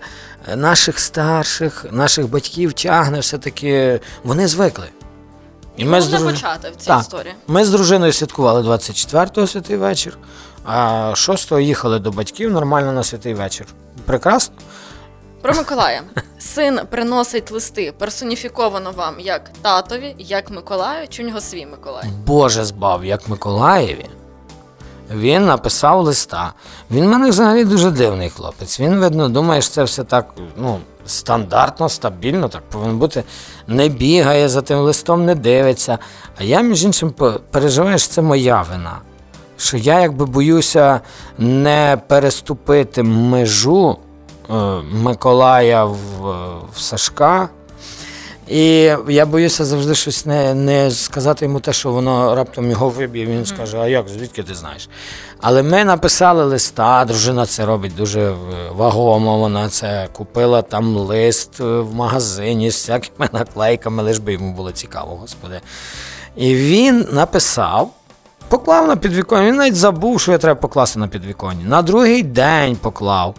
наших 0.57 0.99
старших, 0.99 1.87
наших 1.91 2.31
батьків 2.31 2.73
тягне 2.73 3.21
все-таки. 3.21 4.01
Вони 4.25 4.49
звикли. 4.49 4.87
І 5.77 5.85
ми 5.85 6.01
з 6.01 6.09
друж- 6.09 6.25
почати 6.33 6.71
в 6.71 6.77
цій 6.77 6.87
Так. 6.87 7.01
історії. 7.01 7.35
Ми 7.47 7.65
з 7.65 7.71
дружиною 7.71 8.13
святкували 8.13 8.63
24-го 8.63 9.47
святий 9.47 9.77
вечір, 9.77 10.19
а 10.65 11.13
6-го 11.17 11.61
їхали 11.61 11.99
до 11.99 12.11
батьків 12.11 12.51
нормально 12.53 12.93
на 12.93 13.03
святий 13.05 13.35
вечір. 13.35 13.67
Прекрасно. 14.05 14.55
Про 15.43 15.55
Миколая. 15.55 16.03
Син 16.39 16.81
приносить 16.91 17.51
листи 17.51 17.93
персоніфіковано 17.99 18.91
вам 18.93 19.21
як 19.21 19.51
татові, 19.63 20.15
як 20.19 20.51
Миколаю, 20.51 21.09
чи 21.09 21.23
у 21.23 21.27
нього 21.27 21.41
свій 21.41 21.67
Миколай? 21.67 22.05
Боже 22.27 22.65
збав, 22.65 23.05
як 23.05 23.29
Миколаєві. 23.29 24.07
Він 25.15 25.47
написав 25.47 26.01
листа. 26.01 26.53
Він 26.91 27.05
в 27.05 27.09
мене 27.09 27.31
взагалі 27.31 27.65
дуже 27.65 27.91
дивний 27.91 28.31
хлопець. 28.31 28.81
Він, 28.81 28.99
видно, 28.99 29.29
думає, 29.29 29.63
що 29.63 29.71
це 29.71 29.83
все 29.83 30.05
так 30.05 30.27
ну, 30.57 30.79
стандартно, 31.07 31.89
стабільно, 31.89 32.49
так 32.49 32.63
повинно 32.71 32.95
бути. 32.95 33.25
Не 33.67 33.89
бігає 33.89 34.49
за 34.49 34.63
тим 34.63 34.79
листом, 34.79 35.25
не 35.25 35.35
дивиться. 35.35 35.99
А 36.39 36.45
я, 36.45 36.61
між 36.61 36.85
іншим, 36.85 37.15
переживаю, 37.51 37.99
що 37.99 38.13
це 38.13 38.23
моя 38.23 38.65
вина. 38.73 38.99
Що 39.57 39.77
я 39.77 40.01
якби 40.01 40.27
боюся 40.27 41.01
не 41.39 41.99
переступити 42.07 43.03
межу 43.03 43.97
е, 44.51 44.55
Миколая 44.93 45.85
в, 45.85 45.97
в 46.75 46.81
Сашка. 46.81 47.49
І 48.53 48.93
я 49.09 49.27
боюся 49.27 49.65
завжди 49.65 49.95
щось 49.95 50.27
не, 50.27 50.55
не 50.55 50.91
сказати 50.91 51.45
йому 51.45 51.61
те, 51.61 51.73
що 51.73 51.93
воно 51.93 52.35
раптом 52.35 52.71
його 52.71 52.89
виб'є. 52.89 53.27
Він 53.27 53.47
скаже: 53.47 53.79
А 53.79 53.87
як, 53.87 54.09
звідки 54.09 54.43
ти 54.43 54.55
знаєш? 54.55 54.89
Але 55.41 55.63
ми 55.63 55.85
написали 55.85 56.45
листа, 56.45 57.05
дружина 57.05 57.47
це 57.47 57.67
робить 57.67 57.95
дуже 57.97 58.21
е, 58.21 58.37
вагомо. 58.73 59.39
Вона 59.39 59.69
це 59.69 60.09
купила 60.13 60.63
там 60.63 60.97
лист 60.97 61.61
е, 61.61 61.65
в 61.65 61.95
магазині 61.95 62.71
з 62.71 62.75
всякими 62.75 63.29
наклейками, 63.33 64.03
лиш 64.03 64.19
би 64.19 64.33
йому 64.33 64.53
було 64.53 64.73
цікаво, 64.73 65.17
господи. 65.21 65.61
І 66.37 66.55
він 66.55 67.07
написав, 67.13 67.91
поклав 68.49 68.89
на 68.89 68.97
підвіконня. 68.97 69.47
Він 69.47 69.57
навіть 69.57 69.77
забув, 69.77 70.21
що 70.21 70.33
я 70.33 70.39
треба 70.39 70.61
покласти 70.61 70.99
на 70.99 71.09
підвіконня. 71.09 71.65
На 71.65 71.83
другий 71.83 72.23
день 72.23 72.77
поклав. 72.77 73.35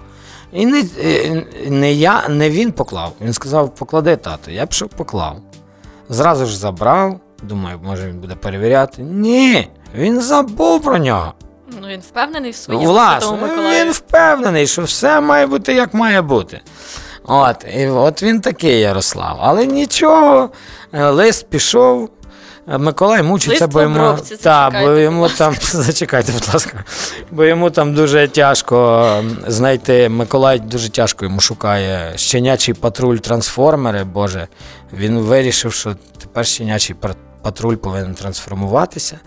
І 0.54 0.66
не, 0.66 0.84
е, 1.00 1.46
не 1.70 1.94
я, 1.94 2.28
не 2.30 2.50
він 2.50 2.72
поклав. 2.72 3.14
Він 3.22 3.34
сказав, 3.34 3.76
поклади 3.76 4.16
тато. 4.16 4.52
Я 4.52 4.66
пішов 4.66 4.90
поклав. 4.90 5.38
Зразу 6.10 6.46
ж 6.46 6.58
забрав. 6.58 7.20
Думаю, 7.44 7.80
може 7.84 8.08
він 8.08 8.20
буде 8.20 8.36
перевіряти. 8.36 9.02
Ні, 9.02 9.68
він 9.96 10.22
забув 10.22 10.82
про 10.82 10.98
нього. 10.98 11.34
Ну 11.82 11.88
він 11.88 12.00
впевнений 12.00 12.52
в 12.52 12.56
своєму 12.56 12.86
Власне, 12.86 13.38
він 13.84 13.92
впевнений, 13.92 14.68
що 14.68 14.82
все 14.82 15.22
має 15.22 15.48
бути 15.48 15.74
як 15.74 15.94
має 15.94 16.22
бути. 16.22 16.62
От, 17.24 17.66
і 17.76 17.88
от 17.88 18.24
він 18.24 18.42
такий 18.42 18.80
Ярослав. 18.80 19.38
Але 19.42 19.66
нічого, 19.66 20.50
лист 20.94 21.50
пішов. 21.50 22.10
Е, 22.68 22.78
Миколай 22.78 23.24
мучиться, 23.24 23.68
бо 23.68 23.82
йому, 23.82 24.18
та, 24.42 24.70
бо 24.70 24.92
йому 24.92 25.30
там 25.30 25.56
зачекайте, 25.62 26.32
будь 26.32 26.54
ласка. 26.54 26.84
Бо 27.32 27.44
йому 27.44 27.70
там 27.70 27.94
дуже 27.94 28.28
тяжко 28.28 29.24
знайти. 29.48 30.10
Миколай 30.10 30.60
дуже 30.60 30.90
тяжко 30.90 31.26
йому 31.26 31.40
шукає 31.40 32.14
щенячий 32.16 32.74
патруль 32.74 33.18
трансформери. 33.18 34.04
Боже, 34.04 34.48
він 34.94 35.20
вирішив, 35.20 35.74
що 35.74 35.96
тепер 36.18 36.46
щенячий 36.46 36.96
патруль 37.42 37.76
повинен 37.76 38.14
трансформуватися. 38.14 39.20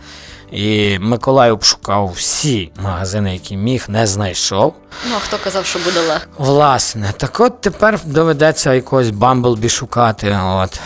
І 0.53 0.99
Миколай 0.99 1.51
обшукав 1.51 2.13
всі 2.17 2.71
магазини, 2.83 3.33
які 3.33 3.57
міг, 3.57 3.85
не 3.89 4.07
знайшов. 4.07 4.75
Ну 5.11 5.15
а 5.17 5.19
хто 5.19 5.39
казав, 5.45 5.67
що 5.67 5.79
буде 5.79 6.01
легко? 6.01 6.31
Власне, 6.39 7.13
так 7.17 7.41
от 7.41 7.61
тепер 7.61 8.01
доведеться 8.05 8.75
якогось 8.75 9.11
Бамблбі 9.11 9.69
шукати. 9.69 10.39
От. 10.45 10.81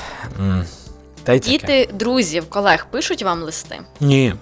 Та 1.25 1.33
й 1.33 1.41
таке. 1.41 1.51
Діти 1.51 1.89
друзів, 1.95 2.51
колег 2.51 2.87
пишуть 2.91 3.23
вам 3.23 3.43
листи. 3.43 3.79
Ні. 4.01 4.35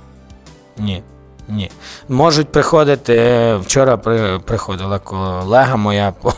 Ні. 0.76 1.02
Ні. 1.48 1.70
Можуть 2.08 2.48
приходити. 2.52 3.14
е, 3.16 3.56
Вчора 3.56 3.96
при, 3.96 4.38
приходила 4.38 4.98
колега 4.98 5.76
моя 5.76 6.12
по, 6.22 6.32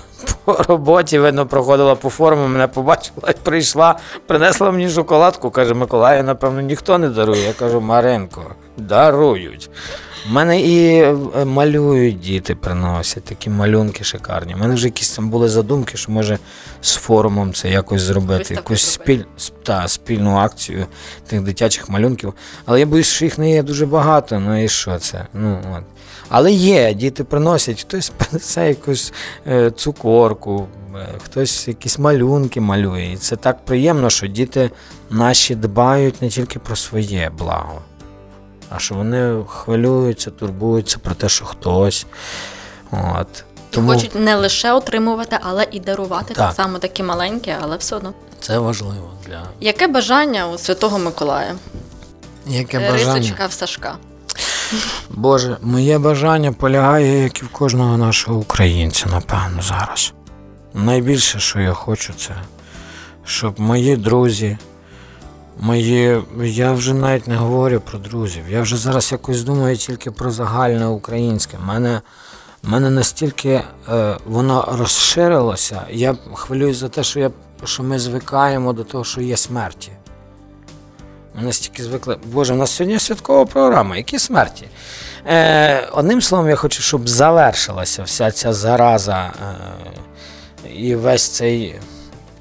по 0.44 0.52
роботі, 0.52 1.18
видно, 1.18 1.46
проходила 1.46 1.94
по 1.94 2.10
форуму, 2.10 2.48
мене 2.48 2.68
побачила 2.68 3.32
прийшла, 3.42 3.98
принесла 4.26 4.70
мені 4.70 4.88
шоколадку. 4.90 5.50
Каже, 5.50 5.74
Миколаю, 5.74 6.24
напевно, 6.24 6.60
ніхто 6.60 6.98
не 6.98 7.08
дарує. 7.08 7.42
Я 7.46 7.52
кажу, 7.52 7.80
Маринко, 7.80 8.42
дарують. 8.76 9.70
У 10.28 10.32
мене 10.32 10.60
і 10.60 11.02
е, 11.02 11.44
малюють 11.44 12.20
діти 12.20 12.54
приносять 12.54 13.24
такі 13.24 13.50
малюнки 13.50 14.04
шикарні. 14.04 14.54
У 14.54 14.58
мене 14.58 14.74
вже 14.74 14.86
якісь 14.86 15.10
там 15.10 15.30
були 15.30 15.48
задумки, 15.48 15.96
що 15.96 16.12
може 16.12 16.38
з 16.80 16.94
форумом 16.94 17.52
це 17.52 17.70
якось 17.70 18.02
зробити, 18.02 18.54
якусь 18.54 18.82
спіль, 18.82 19.22
та, 19.62 19.88
спільну 19.88 20.36
акцію 20.36 20.86
тих 21.26 21.40
дитячих 21.40 21.88
малюнків. 21.88 22.34
Але 22.66 22.80
я 22.80 22.86
боюсь, 22.86 23.06
що 23.06 23.24
їх 23.24 23.38
не 23.38 23.50
є 23.50 23.62
дуже 23.62 23.86
багато. 23.86 24.38
Ну 24.38 24.64
і 24.64 24.68
що 24.68 24.98
це? 24.98 25.26
Ну, 25.34 25.58
от. 25.76 25.82
Але 26.28 26.52
є, 26.52 26.94
діти 26.94 27.24
приносять, 27.24 27.80
хтось 27.80 28.08
принесе 28.18 28.68
якусь 28.68 29.12
е, 29.46 29.70
цукорку, 29.70 30.68
е, 30.96 31.06
хтось 31.24 31.68
якісь 31.68 31.98
малюнки 31.98 32.60
малює. 32.60 33.12
І 33.12 33.16
це 33.16 33.36
так 33.36 33.64
приємно, 33.64 34.10
що 34.10 34.26
діти 34.26 34.70
наші 35.10 35.54
дбають 35.54 36.22
не 36.22 36.28
тільки 36.28 36.58
про 36.58 36.76
своє 36.76 37.30
благо, 37.38 37.82
а 38.70 38.78
що 38.78 38.94
вони 38.94 39.44
хвилюються, 39.48 40.30
турбуються 40.30 40.98
про 40.98 41.14
те, 41.14 41.28
що 41.28 41.44
хтось. 41.44 42.06
От. 42.90 43.44
Тому 43.70 43.92
Хочуть 43.92 44.14
не 44.14 44.34
лише 44.36 44.72
отримувати, 44.72 45.38
але 45.42 45.66
і 45.72 45.80
дарувати. 45.80 46.34
Так, 46.34 46.36
Так. 46.36 46.54
само 46.56 46.78
такі 46.78 47.02
маленькі, 47.02 47.54
але 47.62 47.76
все 47.76 47.96
одно. 47.96 48.12
це 48.40 48.58
важливо 48.58 49.10
для 49.26 49.42
Яке 49.60 49.86
бажання 49.88 50.48
у 50.48 50.58
Святого 50.58 50.98
Миколая? 50.98 51.54
яке 52.46 52.78
Е, 52.78 52.90
бажання. 52.92 53.14
Рисочка 53.14 53.46
в 53.46 53.52
Сашка. 53.52 53.94
Боже, 55.10 55.56
моє 55.62 55.98
бажання 55.98 56.52
полягає, 56.52 57.22
як 57.22 57.42
і 57.42 57.44
в 57.44 57.48
кожного 57.48 57.96
нашого 57.98 58.38
українця, 58.38 59.06
напевно, 59.06 59.62
зараз. 59.62 60.12
Найбільше, 60.74 61.40
що 61.40 61.60
я 61.60 61.72
хочу, 61.72 62.12
це 62.12 62.30
щоб 63.24 63.60
мої 63.60 63.96
друзі, 63.96 64.58
мої. 65.60 66.22
Я 66.42 66.72
вже 66.72 66.94
навіть 66.94 67.28
не 67.28 67.36
говорю 67.36 67.80
про 67.80 67.98
друзів. 67.98 68.42
Я 68.48 68.62
вже 68.62 68.76
зараз 68.76 69.12
якось 69.12 69.42
думаю 69.42 69.76
тільки 69.76 70.10
про 70.10 70.30
загальне 70.30 70.86
українське. 70.86 71.58
Мене, 71.66 72.00
мене 72.62 72.90
настільки 72.90 73.62
е, 73.88 74.16
воно 74.26 74.68
розширилося. 74.78 75.82
Я 75.90 76.16
хвилююсь 76.34 76.76
за 76.76 76.88
те, 76.88 77.02
що, 77.02 77.20
я, 77.20 77.30
що 77.64 77.82
ми 77.82 77.98
звикаємо 77.98 78.72
до 78.72 78.84
того, 78.84 79.04
що 79.04 79.20
є 79.20 79.36
смерті. 79.36 79.92
Ми 81.34 81.42
настільки 81.42 81.82
звикли. 81.82 82.18
Боже, 82.32 82.54
у 82.54 82.56
нас 82.56 82.70
сьогодні 82.70 82.98
святкова 82.98 83.44
програма. 83.44 83.96
Які 83.96 84.18
смерті? 84.18 84.68
Е, 85.26 85.88
одним 85.92 86.22
словом, 86.22 86.48
я 86.48 86.56
хочу, 86.56 86.82
щоб 86.82 87.08
завершилася 87.08 88.02
вся 88.02 88.30
ця 88.30 88.52
зараза 88.52 89.32
е, 90.64 90.70
і 90.74 90.94
весь 90.94 91.28
цей. 91.28 91.80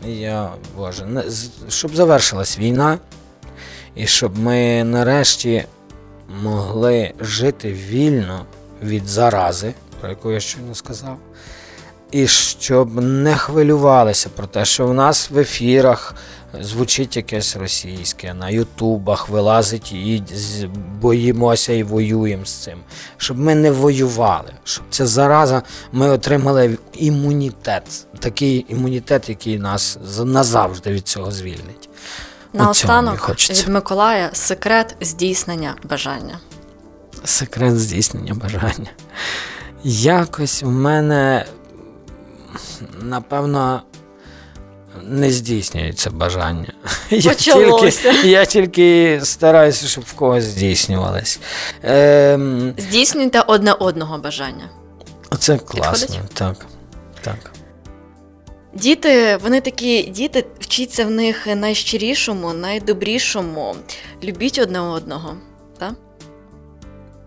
Я, 0.05 0.49
Боже, 0.77 1.05
не, 1.05 1.23
щоб 1.69 1.95
завершилась 1.95 2.59
війна, 2.59 2.99
і 3.95 4.07
щоб 4.07 4.39
ми 4.39 4.83
нарешті 4.83 5.65
могли 6.43 7.13
жити 7.19 7.73
вільно 7.73 8.45
від 8.83 9.07
зарази, 9.07 9.73
про 9.99 10.09
яку 10.09 10.31
я 10.31 10.39
щойно 10.39 10.75
сказав. 10.75 11.17
І 12.11 12.27
щоб 12.27 12.95
не 13.01 13.35
хвилювалися 13.35 14.29
про 14.29 14.47
те, 14.47 14.65
що 14.65 14.87
в 14.87 14.93
нас 14.93 15.31
в 15.31 15.39
ефірах 15.39 16.15
звучить 16.61 17.17
якесь 17.17 17.55
російське, 17.55 18.33
на 18.33 18.49
ютубах 18.49 19.29
вилазить 19.29 19.91
і 19.91 20.23
боїмося 21.01 21.73
і 21.73 21.83
воюємо 21.83 22.45
з 22.45 22.51
цим. 22.51 22.79
Щоб 23.17 23.39
ми 23.39 23.55
не 23.55 23.71
воювали, 23.71 24.53
щоб 24.63 24.85
ця 24.89 25.05
зараза 25.05 25.61
ми 25.91 26.09
отримали 26.09 26.77
імунітет, 26.93 28.07
такий 28.19 28.65
імунітет, 28.69 29.29
який 29.29 29.59
нас 29.59 29.97
назавжди 30.23 30.91
від 30.91 31.07
цього 31.07 31.31
звільнить. 31.31 31.89
Наостанок 32.53 33.29
від 33.29 33.67
Миколая 33.67 34.29
секрет 34.33 34.95
здійснення 35.01 35.75
бажання. 35.89 36.39
Секрет 37.23 37.79
здійснення 37.79 38.33
бажання. 38.33 38.89
Якось 39.83 40.63
у 40.63 40.71
мене, 40.71 41.45
напевно, 43.01 43.81
не 45.09 45.31
здійснюється 45.31 46.09
бажання. 46.11 46.73
Я 47.09 47.29
Почалося. 47.29 48.11
тільки, 48.11 48.27
я 48.27 48.45
тільки 48.45 49.19
стараюся, 49.23 49.87
щоб 49.87 50.03
в 50.03 50.13
когось 50.13 50.43
здійснювалось. 50.43 51.39
Ем, 51.83 52.73
Здійснюйте 52.77 53.41
одне 53.41 53.73
одного 53.73 54.17
бажання. 54.17 54.69
оце 55.29 55.57
класно. 55.57 56.07
Підходить? 56.07 56.33
Так. 56.33 56.65
так. 57.21 57.51
Діти, 58.73 59.37
вони 59.37 59.61
такі 59.61 60.03
діти, 60.03 60.45
вчіться 60.59 61.05
в 61.05 61.09
них 61.11 61.47
найщирішому, 61.55 62.53
найдобрішому. 62.53 63.75
Любіть 64.23 64.59
одне 64.59 64.79
одного, 64.79 65.35
так? 65.79 65.93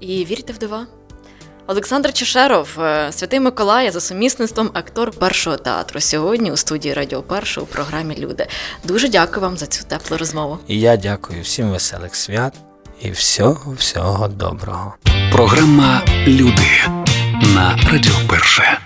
І 0.01 0.24
вірте 0.24 0.53
в 0.53 0.59
дива. 0.59 0.87
Олександр 1.67 2.13
Чешеров, 2.13 2.81
е, 2.81 3.13
Святий 3.13 3.41
Миколая 3.41 3.91
за 3.91 4.01
сумісництвом 4.01 4.71
актор 4.75 5.11
першого 5.11 5.57
театру. 5.57 6.01
Сьогодні 6.01 6.53
у 6.53 6.57
студії 6.57 6.95
Радіо 6.95 7.23
Перше 7.23 7.61
у 7.61 7.67
програмі 7.67 8.17
Люди. 8.19 8.47
Дуже 8.85 9.09
дякую 9.09 9.41
вам 9.41 9.59
за 9.59 9.67
цю 9.67 9.85
теплу 9.85 10.17
розмову. 10.17 10.59
І 10.69 10.81
я 10.81 10.97
дякую 10.97 11.43
всім 11.43 11.71
веселих 11.71 12.17
свят 12.17 12.55
і 13.03 13.11
всього, 13.11 13.73
всього 13.73 14.29
доброго. 14.29 14.95
Програма 15.33 16.03
Люди 16.27 16.87
на 17.55 17.79
Радіо 17.93 18.15
Перше. 18.29 18.79